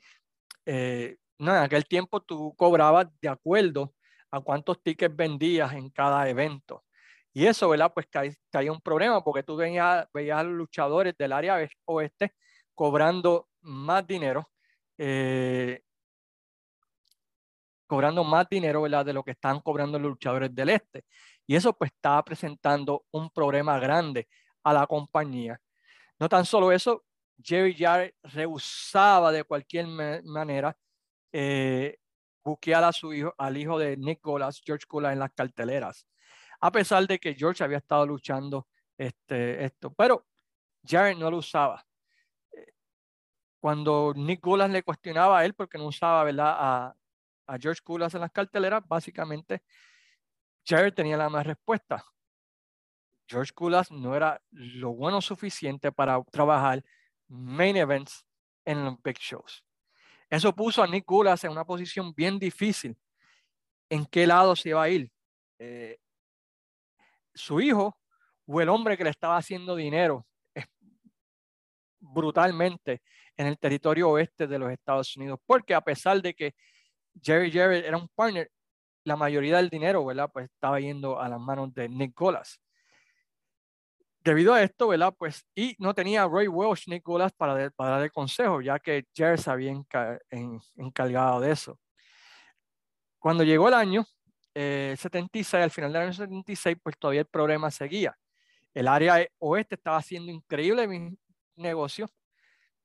eh, 0.66 1.18
no, 1.38 1.56
en 1.56 1.62
aquel 1.62 1.86
tiempo 1.86 2.20
tú 2.20 2.56
cobrabas 2.58 3.08
de 3.22 3.30
acuerdo 3.30 3.94
a 4.32 4.42
cuántos 4.42 4.82
tickets 4.82 5.16
vendías 5.16 5.72
en 5.74 5.92
cada 5.92 6.28
evento. 6.28 6.84
Y 7.32 7.46
eso, 7.46 7.70
¿verdad? 7.70 7.92
Pues 7.94 8.08
caía 8.50 8.72
un 8.72 8.82
problema 8.82 9.24
porque 9.24 9.44
tú 9.44 9.56
veías, 9.56 10.08
veías 10.14 10.40
a 10.40 10.44
los 10.44 10.54
luchadores 10.54 11.16
del 11.18 11.32
área 11.32 11.58
oeste 11.86 12.34
cobrando 12.74 13.50
más 13.62 14.06
dinero 14.08 14.50
eh, 14.98 15.82
cobrando 17.88 18.24
más 18.24 18.48
dinero 18.50 18.82
¿verdad? 18.82 19.06
de 19.06 19.14
lo 19.14 19.24
que 19.24 19.32
están 19.32 19.60
cobrando 19.62 20.00
los 20.00 20.12
luchadores 20.12 20.54
del 20.54 20.70
este. 20.70 21.06
Y 21.48 21.56
eso 21.56 21.74
pues 21.74 21.92
estaba 21.92 22.24
presentando 22.24 23.06
un 23.12 23.30
problema 23.30 23.80
grande 23.80 24.28
a 24.64 24.74
la 24.74 24.88
compañía. 24.88 25.60
No 26.20 26.30
tan 26.30 26.46
solo 26.46 26.72
eso, 26.72 27.04
Jerry 27.44 27.76
Jarrett 27.76 28.16
rehusaba 28.24 29.32
de 29.32 29.44
cualquier 29.44 29.88
manera 29.88 30.76
eh, 31.32 31.98
buquear 32.44 32.84
a 32.84 32.94
su 32.94 33.14
hijo, 33.14 33.34
al 33.38 33.58
hijo 33.58 33.78
de 33.78 33.98
Nicholas, 33.98 34.62
George 34.64 34.86
Kula, 34.88 35.12
en 35.12 35.20
las 35.20 35.32
carteleras, 35.34 36.08
a 36.62 36.72
pesar 36.72 37.06
de 37.08 37.20
que 37.20 37.34
George 37.36 37.64
había 37.64 37.80
estado 37.80 38.06
luchando 38.06 38.68
este, 38.98 39.66
esto. 39.66 39.94
Pero 39.94 40.26
Jarrett 40.84 41.18
no 41.18 41.30
lo 41.30 41.38
usaba. 41.38 41.86
Cuando 43.60 44.14
Nicholas 44.16 44.70
le 44.70 44.84
cuestionaba 44.84 45.40
a 45.40 45.46
él 45.46 45.56
porque 45.56 45.78
no 45.78 45.86
usaba 45.88 46.24
¿verdad? 46.24 46.56
A, 46.56 46.96
a 47.48 47.58
George 47.58 47.82
Kulas 47.84 48.14
en 48.14 48.22
las 48.22 48.32
carteleras, 48.32 48.84
básicamente 48.88 49.64
Jared 50.66 50.94
tenía 50.94 51.18
la 51.18 51.30
más 51.30 51.46
respuesta. 51.46 52.04
George 53.28 53.54
Kulas 53.54 53.92
no 53.92 54.16
era 54.16 54.42
lo 54.52 54.94
bueno 54.94 55.22
suficiente 55.22 55.92
para 55.92 56.22
trabajar 56.32 56.84
main 57.28 57.76
events 57.76 58.26
en 58.66 58.84
los 58.86 59.02
big 59.02 59.18
shows. 59.18 59.64
Eso 60.30 60.54
puso 60.54 60.84
a 60.84 60.88
Nick 60.88 61.06
Kulas 61.06 61.44
en 61.44 61.52
una 61.52 61.66
posición 61.66 62.14
bien 62.14 62.40
difícil. 62.40 62.98
¿En 63.90 64.06
qué 64.06 64.26
lado 64.26 64.56
se 64.56 64.70
iba 64.70 64.82
a 64.82 64.90
ir? 64.90 65.12
Eh, 65.60 66.00
su 67.34 67.62
hijo 67.62 67.98
o 68.46 68.62
el 68.62 68.70
hombre 68.70 68.98
que 68.98 69.04
le 69.04 69.10
estaba 69.10 69.38
haciendo 69.38 69.76
dinero 69.76 70.26
brutalmente 72.00 73.02
en 73.38 73.48
el 73.48 73.58
territorio 73.58 74.10
oeste 74.10 74.48
de 74.48 74.60
los 74.60 74.72
Estados 74.72 75.16
Unidos, 75.18 75.40
porque 75.46 75.74
a 75.74 75.82
pesar 75.82 76.22
de 76.22 76.34
que 76.34 76.56
Jerry 77.22 77.52
Jarrett 77.52 77.86
era 77.86 77.98
un 77.98 78.08
partner, 78.10 78.52
la 79.04 79.16
mayoría 79.16 79.58
del 79.58 79.70
dinero, 79.70 80.04
¿verdad? 80.06 80.30
Pues 80.32 80.46
estaba 80.46 80.80
yendo 80.80 81.20
a 81.20 81.30
las 81.30 81.40
manos 81.40 81.74
de 81.74 81.88
Nicholas. 81.90 82.60
Debido 84.24 84.54
a 84.54 84.64
esto, 84.64 84.88
¿verdad? 84.88 85.14
Pues, 85.18 85.46
y 85.54 85.76
no 85.78 85.94
tenía 85.94 86.24
a 86.24 86.28
Roy 86.28 86.48
Welsh 86.48 86.88
Nicholas 86.88 87.32
para, 87.34 87.70
para 87.72 87.92
dar 87.92 88.02
el 88.02 88.12
consejo, 88.12 88.62
ya 88.62 88.80
que 88.80 89.06
Jerry 89.14 89.38
se 89.38 89.52
había 89.52 89.72
encargado 90.78 91.40
de 91.40 91.52
eso. 91.52 91.80
Cuando 93.20 93.44
llegó 93.44 93.68
el 93.68 93.76
año 93.76 94.06
76, 94.54 95.54
eh, 95.54 95.64
al 95.64 95.72
final 95.72 95.94
del 95.94 96.02
año 96.04 96.14
76, 96.14 96.78
pues 96.82 96.98
todavía 96.98 97.22
el 97.22 97.28
problema 97.28 97.70
seguía. 97.70 98.18
El 98.74 98.88
área 98.88 99.26
oeste 99.40 99.76
estaba 99.76 99.98
haciendo 99.98 100.32
increíble 100.32 101.18
negocio, 101.56 102.08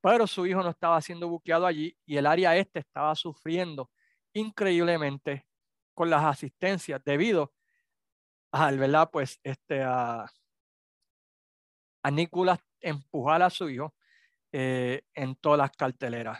pero 0.00 0.26
su 0.26 0.46
hijo 0.46 0.62
no 0.62 0.70
estaba 0.70 1.00
siendo 1.00 1.28
buqueado 1.28 1.66
allí 1.66 1.96
y 2.06 2.16
el 2.16 2.26
área 2.26 2.56
este 2.56 2.80
estaba 2.80 3.14
sufriendo 3.14 3.90
increíblemente 4.32 5.46
con 5.94 6.10
las 6.10 6.24
asistencias 6.24 7.02
debido 7.04 7.52
al, 8.52 8.78
¿verdad? 8.78 9.10
Pues 9.12 9.38
este, 9.42 9.82
a, 9.82 10.26
a 12.02 12.10
Nicholas 12.10 12.58
empujar 12.80 13.42
a 13.42 13.50
su 13.50 13.68
hijo 13.68 13.94
eh, 14.52 15.02
en 15.14 15.36
todas 15.36 15.58
las 15.58 15.70
carteleras. 15.70 16.38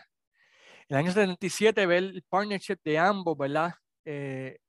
En 0.89 0.97
el 0.97 1.05
año 1.05 1.11
77 1.11 1.85
ve 1.85 1.97
el 1.97 2.23
partnership 2.27 2.79
de 2.83 2.97
ambos, 2.97 3.37
¿verdad? 3.37 3.73
Eh, 4.03 4.59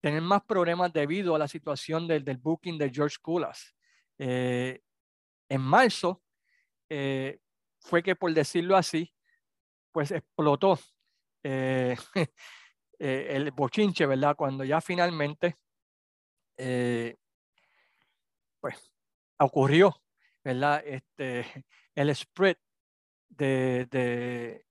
tener 0.00 0.22
más 0.22 0.42
problemas 0.44 0.92
debido 0.92 1.34
a 1.34 1.38
la 1.38 1.48
situación 1.48 2.06
del, 2.06 2.24
del 2.24 2.36
booking 2.36 2.78
de 2.78 2.90
George 2.90 3.16
Kulas. 3.20 3.74
Eh, 4.18 4.80
en 5.48 5.60
marzo 5.60 6.22
fue 7.80 8.02
que, 8.02 8.14
por 8.14 8.32
decirlo 8.34 8.76
así, 8.76 9.12
pues 9.92 10.10
explotó 10.10 10.78
el 12.98 13.50
bochinche, 13.52 14.06
¿verdad? 14.06 14.36
Cuando 14.36 14.64
ya 14.64 14.80
finalmente, 14.80 15.56
pues 18.60 18.92
ocurrió, 19.38 20.00
¿verdad? 20.44 20.82
Este, 20.86 21.44
el 21.94 22.14
spread 22.14 22.56
de, 23.28 23.86
de, 23.90 24.66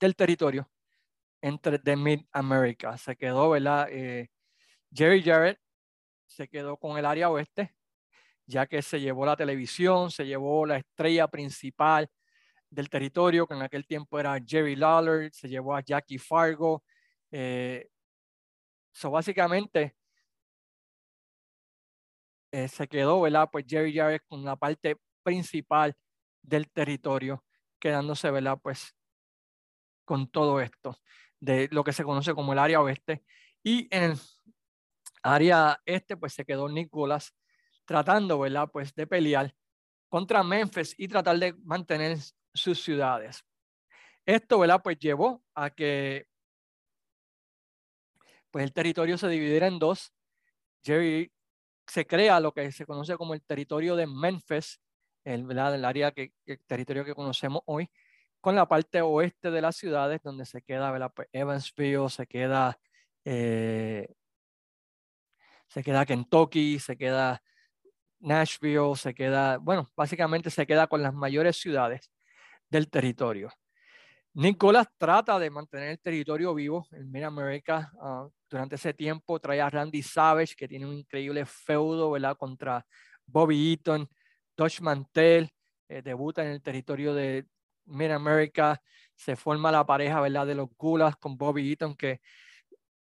del 0.00 0.16
territorio 0.16 0.70
entre 1.42 1.78
the 1.78 1.96
Mid 1.96 2.20
America. 2.32 2.96
Se 2.98 3.16
quedó, 3.16 3.50
¿verdad? 3.50 3.88
Eh, 3.90 4.28
Jerry 4.92 5.22
Jarrett 5.22 5.58
se 6.26 6.48
quedó 6.48 6.76
con 6.76 6.98
el 6.98 7.06
área 7.06 7.30
oeste, 7.30 7.74
ya 8.46 8.66
que 8.66 8.82
se 8.82 9.00
llevó 9.00 9.26
la 9.26 9.36
televisión, 9.36 10.10
se 10.10 10.26
llevó 10.26 10.66
la 10.66 10.78
estrella 10.78 11.28
principal 11.28 12.08
del 12.70 12.88
territorio, 12.88 13.46
que 13.46 13.54
en 13.54 13.62
aquel 13.62 13.86
tiempo 13.86 14.18
era 14.18 14.38
Jerry 14.44 14.76
Lawler, 14.76 15.32
se 15.32 15.48
llevó 15.48 15.74
a 15.74 15.80
Jackie 15.80 16.18
Fargo. 16.18 16.84
Eh, 17.30 17.88
básicamente, 19.04 19.96
eh, 22.52 22.68
se 22.68 22.88
quedó, 22.88 23.20
¿verdad? 23.20 23.48
Pues 23.50 23.64
Jerry 23.68 23.94
Jarrett 23.94 24.24
con 24.26 24.44
la 24.44 24.56
parte 24.56 24.96
principal 25.22 25.94
del 26.42 26.70
territorio, 26.70 27.44
quedándose, 27.78 28.30
¿verdad? 28.30 28.58
Pues 28.62 28.94
con 30.04 30.30
todo 30.30 30.60
esto, 30.60 30.98
de 31.38 31.68
lo 31.70 31.84
que 31.84 31.92
se 31.92 32.04
conoce 32.04 32.34
como 32.34 32.52
el 32.52 32.58
área 32.58 32.80
oeste. 32.80 33.22
Y 33.62 33.86
en 33.94 34.12
el 34.12 34.18
área 35.22 35.80
este, 35.84 36.16
pues 36.16 36.32
se 36.32 36.44
quedó 36.44 36.68
Nicolás 36.68 37.34
tratando, 37.84 38.38
¿verdad? 38.38 38.70
Pues 38.72 38.94
de 38.94 39.06
pelear 39.06 39.54
contra 40.08 40.42
Memphis 40.42 40.94
y 40.96 41.08
tratar 41.08 41.38
de 41.38 41.54
mantener 41.64 42.16
sus 42.58 42.82
ciudades. 42.82 43.44
Esto, 44.28 44.58
¿verdad? 44.58 44.82
Pues 44.84 44.98
llevó 44.98 45.42
a 45.54 45.70
que 45.70 46.26
pues 48.50 48.64
el 48.64 48.72
territorio 48.72 49.16
se 49.16 49.28
dividiera 49.28 49.66
en 49.66 49.78
dos. 49.78 50.12
Jerry 50.82 51.32
se 51.86 52.06
crea 52.06 52.38
lo 52.40 52.52
que 52.52 52.70
se 52.72 52.86
conoce 52.86 53.16
como 53.16 53.34
el 53.34 53.42
territorio 53.42 53.96
de 53.96 54.06
Memphis, 54.06 54.80
el, 55.24 55.50
el 55.50 55.84
área 55.84 56.12
que, 56.12 56.32
el 56.44 56.60
territorio 56.66 57.04
que 57.04 57.14
conocemos 57.14 57.62
hoy, 57.64 57.90
con 58.40 58.54
la 58.54 58.68
parte 58.68 59.00
oeste 59.00 59.50
de 59.50 59.62
las 59.62 59.76
ciudades, 59.76 60.20
donde 60.22 60.44
se 60.44 60.62
queda 60.62 60.90
¿verdad? 60.90 61.12
Pues 61.14 61.28
Evansville, 61.32 62.10
se 62.10 62.26
queda, 62.26 62.78
eh, 63.24 64.12
se 65.68 65.82
queda 65.82 66.06
Kentucky, 66.06 66.78
se 66.78 66.96
queda 66.96 67.42
Nashville, 68.20 68.96
se 68.96 69.14
queda, 69.14 69.58
bueno, 69.58 69.88
básicamente 69.96 70.50
se 70.50 70.66
queda 70.66 70.86
con 70.86 71.02
las 71.02 71.14
mayores 71.14 71.56
ciudades 71.56 72.10
del 72.70 72.88
territorio. 72.90 73.50
Nicolás 74.34 74.86
trata 74.96 75.38
de 75.38 75.50
mantener 75.50 75.90
el 75.90 76.00
territorio 76.00 76.54
vivo 76.54 76.86
en 76.92 77.10
Mid 77.10 77.24
America. 77.24 77.90
Ah, 78.00 78.28
durante 78.48 78.76
ese 78.76 78.94
tiempo 78.94 79.40
trae 79.40 79.60
a 79.60 79.68
Randy 79.68 80.02
Savage, 80.02 80.54
que 80.56 80.68
tiene 80.68 80.86
un 80.86 80.94
increíble 80.94 81.44
feudo 81.44 82.10
¿verdad? 82.12 82.36
contra 82.36 82.86
Bobby 83.26 83.72
Eaton. 83.72 84.08
Dutch 84.56 84.80
Mantel 84.80 85.50
eh, 85.88 86.02
debuta 86.02 86.44
en 86.44 86.52
el 86.52 86.62
territorio 86.62 87.14
de 87.14 87.46
Mid 87.86 88.10
America. 88.10 88.80
Se 89.16 89.34
forma 89.34 89.72
la 89.72 89.84
pareja 89.84 90.20
¿verdad? 90.20 90.46
de 90.46 90.54
los 90.54 90.68
Gulas 90.76 91.16
con 91.16 91.36
Bobby 91.36 91.70
Eaton, 91.70 91.96
que 91.96 92.20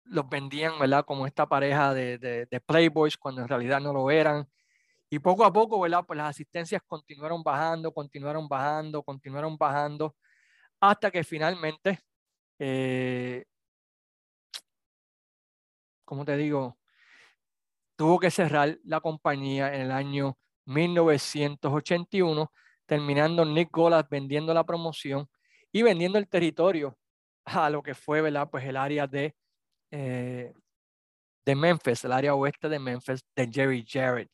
los 0.03 0.29
vendían 0.29 0.77
¿verdad? 0.77 1.05
como 1.05 1.25
esta 1.25 1.47
pareja 1.47 1.93
de, 1.93 2.17
de, 2.19 2.45
de 2.45 2.61
Playboys 2.61 3.17
cuando 3.17 3.41
en 3.41 3.47
realidad 3.47 3.81
no 3.81 3.93
lo 3.93 4.11
eran. 4.11 4.47
Y 5.09 5.19
poco 5.19 5.45
a 5.45 5.53
poco, 5.53 5.79
¿verdad? 5.79 6.03
Pues 6.05 6.17
las 6.17 6.31
asistencias 6.31 6.81
continuaron 6.85 7.43
bajando, 7.43 7.93
continuaron 7.93 8.47
bajando, 8.47 9.03
continuaron 9.03 9.57
bajando 9.57 10.15
hasta 10.79 11.11
que 11.11 11.23
finalmente, 11.23 11.99
eh, 12.59 13.45
como 16.03 16.25
te 16.25 16.37
digo, 16.37 16.77
tuvo 17.95 18.19
que 18.19 18.31
cerrar 18.31 18.77
la 18.83 18.99
compañía 18.99 19.73
en 19.73 19.81
el 19.81 19.91
año 19.91 20.37
1981, 20.65 22.51
terminando 22.85 23.45
Nick 23.45 23.71
Golas 23.71 24.07
vendiendo 24.09 24.53
la 24.53 24.63
promoción 24.63 25.27
y 25.71 25.81
vendiendo 25.81 26.17
el 26.17 26.27
territorio 26.27 26.97
a 27.45 27.69
lo 27.69 27.81
que 27.83 27.95
fue, 27.95 28.21
¿verdad? 28.21 28.49
Pues 28.49 28.65
el 28.65 28.77
área 28.77 29.07
de, 29.07 29.35
eh, 29.91 30.53
de 31.45 31.55
Memphis, 31.55 32.03
el 32.05 32.11
área 32.11 32.35
oeste 32.35 32.69
de 32.69 32.79
Memphis, 32.79 33.23
de 33.35 33.49
Jerry 33.51 33.85
Jarrett, 33.87 34.31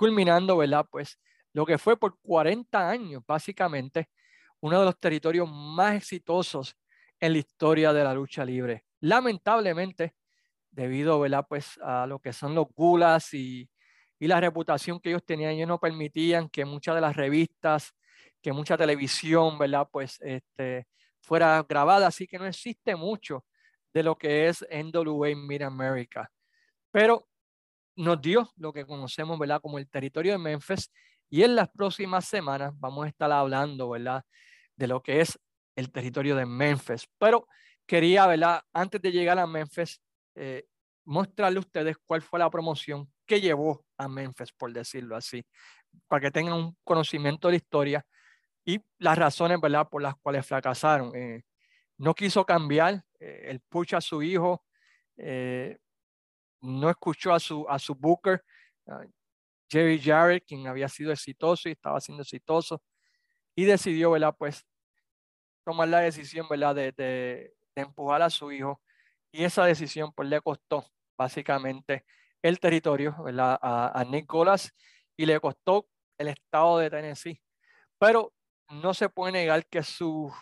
culminando, 0.00 0.56
¿verdad? 0.56 0.86
Pues 0.90 1.18
lo 1.52 1.66
que 1.66 1.76
fue 1.76 1.94
por 1.94 2.18
40 2.22 2.88
años, 2.88 3.22
básicamente, 3.26 4.08
uno 4.60 4.78
de 4.78 4.86
los 4.86 4.98
territorios 4.98 5.46
más 5.46 5.94
exitosos 5.94 6.74
en 7.20 7.34
la 7.34 7.38
historia 7.40 7.92
de 7.92 8.02
la 8.02 8.14
lucha 8.14 8.42
libre. 8.42 8.86
Lamentablemente, 9.00 10.14
debido 10.70 11.20
¿verdad? 11.20 11.44
Pues, 11.46 11.78
a 11.82 12.06
lo 12.06 12.18
que 12.18 12.32
son 12.32 12.54
los 12.54 12.68
gulas 12.74 13.34
y, 13.34 13.68
y 14.18 14.26
la 14.26 14.40
reputación 14.40 15.00
que 15.00 15.10
ellos 15.10 15.22
tenían, 15.26 15.52
ellos 15.52 15.68
no 15.68 15.78
permitían 15.78 16.48
que 16.48 16.64
muchas 16.64 16.94
de 16.94 17.02
las 17.02 17.14
revistas, 17.14 17.92
que 18.40 18.54
mucha 18.54 18.78
televisión, 18.78 19.58
¿verdad? 19.58 19.86
Pues 19.92 20.18
este, 20.22 20.86
fuera 21.20 21.62
grabada, 21.68 22.06
así 22.06 22.26
que 22.26 22.38
no 22.38 22.46
existe 22.46 22.96
mucho 22.96 23.44
de 23.92 24.02
lo 24.02 24.16
que 24.16 24.48
es 24.48 24.66
NWA 24.70 25.36
Mid 25.36 25.60
America. 25.60 26.32
Pero 26.90 27.28
nos 28.00 28.20
dio 28.20 28.50
lo 28.56 28.72
que 28.72 28.84
conocemos, 28.84 29.38
¿verdad? 29.38 29.60
Como 29.60 29.78
el 29.78 29.88
territorio 29.88 30.32
de 30.32 30.38
Memphis. 30.38 30.90
Y 31.28 31.42
en 31.42 31.54
las 31.54 31.68
próximas 31.68 32.24
semanas 32.24 32.72
vamos 32.76 33.04
a 33.04 33.08
estar 33.08 33.30
hablando, 33.30 33.90
¿verdad? 33.90 34.24
de 34.80 34.86
lo 34.86 35.02
que 35.02 35.20
es 35.20 35.38
el 35.76 35.92
territorio 35.92 36.34
de 36.34 36.46
Memphis. 36.46 37.06
Pero 37.18 37.46
quería, 37.86 38.26
¿verdad? 38.26 38.62
Antes 38.72 39.00
de 39.02 39.12
llegar 39.12 39.38
a 39.38 39.46
Memphis, 39.46 40.00
eh, 40.34 40.64
mostrarle 41.04 41.58
a 41.58 41.60
ustedes 41.60 41.96
cuál 42.06 42.22
fue 42.22 42.38
la 42.38 42.48
promoción 42.48 43.12
que 43.26 43.40
llevó 43.40 43.84
a 43.98 44.08
Memphis, 44.08 44.52
por 44.52 44.72
decirlo 44.72 45.16
así, 45.16 45.44
para 46.08 46.22
que 46.22 46.30
tengan 46.30 46.54
un 46.54 46.76
conocimiento 46.82 47.48
de 47.48 47.52
la 47.52 47.56
historia 47.56 48.06
y 48.64 48.80
las 48.98 49.18
razones, 49.18 49.60
¿verdad?, 49.60 49.86
por 49.88 50.00
las 50.00 50.14
cuales 50.16 50.46
fracasaron. 50.46 51.14
Eh, 51.14 51.42
no 51.98 52.14
quiso 52.14 52.46
cambiar 52.46 53.04
eh, 53.18 53.42
el 53.48 53.60
push 53.60 53.94
a 53.94 54.00
su 54.00 54.22
hijo, 54.22 54.64
no 56.60 56.90
escuchó 56.90 57.32
a 57.32 57.40
su, 57.40 57.66
a 57.68 57.78
su 57.78 57.94
booker, 57.94 58.42
Jerry 59.70 60.00
Jarrett, 60.00 60.44
quien 60.46 60.66
había 60.66 60.88
sido 60.88 61.12
exitoso 61.12 61.68
y 61.68 61.72
estaba 61.72 62.00
siendo 62.00 62.22
exitoso, 62.22 62.82
y 63.54 63.64
decidió, 63.64 64.10
¿verdad? 64.10 64.34
Pues 64.36 64.64
tomar 65.64 65.88
la 65.88 66.00
decisión. 66.00 66.46
De, 66.48 66.92
de, 66.92 67.54
empujar 67.76 68.22
a 68.22 68.30
su 68.30 68.50
hijo. 68.52 68.80
Y 69.32 69.44
esa 69.44 69.64
decisión, 69.64 70.12
pues 70.12 70.28
le 70.28 70.40
costó 70.40 70.84
básicamente 71.16 72.04
el 72.42 72.58
territorio, 72.58 73.14
¿verdad? 73.22 73.58
A, 73.62 74.00
a 74.00 74.04
Nicolás 74.04 74.72
y 75.16 75.26
le 75.26 75.38
costó 75.40 75.86
el 76.18 76.28
estado 76.28 76.78
de 76.78 76.90
Tennessee. 76.90 77.40
Pero 77.98 78.32
no 78.70 78.94
se 78.94 79.08
puede 79.08 79.32
negar 79.32 79.66
que 79.66 79.82
su 79.82 80.32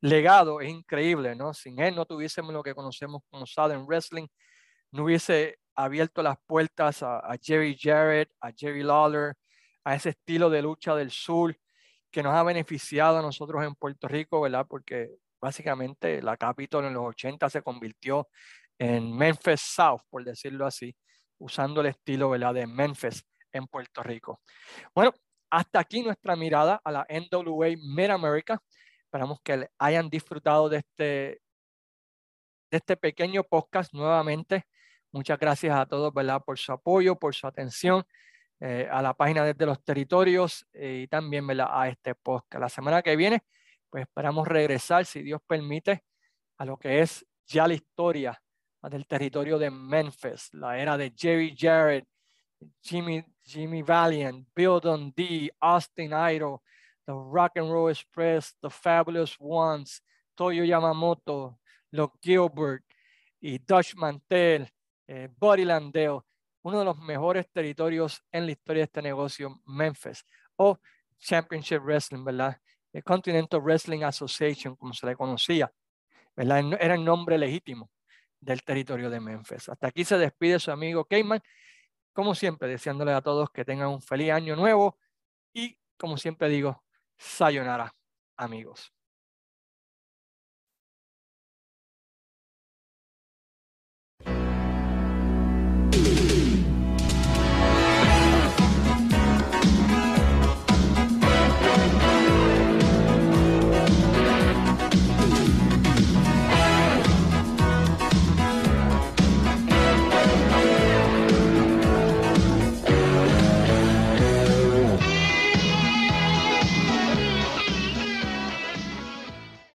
legado 0.00 0.60
es 0.60 0.70
increíble, 0.70 1.34
¿no? 1.34 1.52
Sin 1.52 1.80
él 1.80 1.94
no 1.94 2.06
tuviésemos 2.06 2.52
lo 2.52 2.62
que 2.62 2.74
conocemos 2.74 3.22
como 3.30 3.46
Southern 3.46 3.86
Wrestling, 3.86 4.28
no 4.92 5.04
hubiese 5.04 5.58
abierto 5.74 6.22
las 6.22 6.36
puertas 6.46 7.02
a, 7.02 7.22
Jerry 7.40 7.76
Jarrett, 7.78 8.30
a 8.40 8.50
Jerry 8.52 8.82
Lawler, 8.82 9.34
a 9.84 9.94
ese 9.94 10.10
estilo 10.10 10.50
de 10.50 10.62
lucha 10.62 10.94
del 10.96 11.10
sur, 11.10 11.56
que 12.10 12.22
nos 12.22 12.34
ha 12.34 12.42
beneficiado 12.42 13.18
a 13.18 13.22
nosotros 13.22 13.64
en 13.64 13.74
Puerto 13.74 14.08
Rico, 14.08 14.40
¿verdad? 14.40 14.66
Porque 14.68 15.10
básicamente 15.40 16.20
la 16.22 16.36
Capitol 16.36 16.84
en 16.86 16.94
los 16.94 17.04
80 17.04 17.48
se 17.48 17.62
convirtió 17.62 18.28
en 18.78 19.16
Memphis 19.16 19.60
South, 19.60 20.00
por 20.10 20.24
decirlo 20.24 20.66
así, 20.66 20.94
usando 21.38 21.80
el 21.80 21.88
estilo, 21.88 22.30
¿verdad? 22.30 22.54
De 22.54 22.66
Memphis 22.66 23.24
en 23.52 23.66
Puerto 23.66 24.02
Rico. 24.02 24.40
Bueno, 24.94 25.12
hasta 25.50 25.80
aquí 25.80 26.02
nuestra 26.02 26.36
mirada 26.36 26.80
a 26.84 26.92
la 26.92 27.06
NWA 27.08 27.68
Mid 27.76 28.10
America. 28.10 28.60
Esperamos 29.04 29.38
que 29.42 29.68
hayan 29.78 30.10
disfrutado 30.10 30.68
de 30.68 30.78
este, 30.78 31.40
de 32.70 32.76
este 32.76 32.96
pequeño 32.96 33.44
podcast 33.44 33.92
nuevamente. 33.94 34.64
Muchas 35.12 35.38
gracias 35.38 35.76
a 35.76 35.86
todos, 35.86 36.12
¿verdad? 36.12 36.42
Por 36.44 36.58
su 36.58 36.72
apoyo, 36.72 37.16
por 37.16 37.34
su 37.34 37.46
atención. 37.46 38.04
Eh, 38.60 38.88
a 38.90 39.00
la 39.00 39.14
página 39.14 39.44
desde 39.44 39.66
los 39.66 39.84
territorios 39.84 40.66
eh, 40.72 41.02
y 41.04 41.06
también 41.06 41.46
a 41.60 41.88
este 41.88 42.16
podcast. 42.16 42.60
La 42.60 42.68
semana 42.68 43.02
que 43.02 43.14
viene, 43.14 43.44
pues 43.88 44.02
esperamos 44.02 44.48
regresar, 44.48 45.06
si 45.06 45.22
Dios 45.22 45.40
permite, 45.46 46.02
a 46.56 46.64
lo 46.64 46.76
que 46.76 47.00
es 47.00 47.24
ya 47.46 47.68
la 47.68 47.74
historia 47.74 48.42
del 48.82 49.06
territorio 49.06 49.58
de 49.58 49.70
Memphis, 49.70 50.52
la 50.54 50.76
era 50.76 50.96
de 50.96 51.12
Jerry 51.16 51.54
Jarrett 51.56 52.04
Jimmy, 52.82 53.24
Jimmy 53.44 53.82
Valiant, 53.82 54.46
Bill 54.54 54.80
Dundee, 54.80 55.50
Austin 55.60 56.12
Idol, 56.12 56.60
The 57.06 57.14
Rock 57.14 57.56
and 57.56 57.70
Roll 57.70 57.90
Express, 57.90 58.54
The 58.60 58.70
Fabulous 58.70 59.36
Ones, 59.38 60.02
Toyo 60.36 60.64
Yamamoto, 60.64 61.58
los 61.92 62.10
Gilbert 62.20 62.84
y 63.40 63.58
Dutch 63.58 63.94
Mantel, 63.94 64.68
eh, 65.08 65.28
Buddy 65.36 65.64
Landale, 65.64 66.20
uno 66.62 66.78
de 66.78 66.84
los 66.84 66.98
mejores 66.98 67.50
territorios 67.50 68.22
en 68.30 68.46
la 68.46 68.52
historia 68.52 68.82
de 68.82 68.84
este 68.84 69.02
negocio, 69.02 69.60
Memphis, 69.66 70.24
o 70.56 70.78
Championship 71.18 71.80
Wrestling, 71.82 72.24
¿verdad? 72.24 72.60
Continental 73.04 73.60
Wrestling 73.60 74.02
Association, 74.02 74.76
como 74.76 74.92
se 74.92 75.06
le 75.06 75.16
conocía, 75.16 75.72
¿verdad? 76.36 76.62
Era 76.80 76.94
el 76.94 77.04
nombre 77.04 77.38
legítimo 77.38 77.90
del 78.40 78.62
territorio 78.62 79.10
de 79.10 79.20
Memphis. 79.20 79.68
Hasta 79.68 79.88
aquí 79.88 80.04
se 80.04 80.18
despide 80.18 80.58
su 80.58 80.70
amigo 80.70 81.04
Cayman, 81.04 81.40
como 82.12 82.34
siempre, 82.34 82.68
deseándole 82.68 83.12
a 83.12 83.20
todos 83.20 83.50
que 83.50 83.64
tengan 83.64 83.88
un 83.88 84.02
feliz 84.02 84.32
año 84.32 84.56
nuevo 84.56 84.98
y, 85.52 85.78
como 85.96 86.16
siempre 86.16 86.48
digo, 86.48 86.84
sayonara, 87.16 87.94
amigos. 88.36 88.92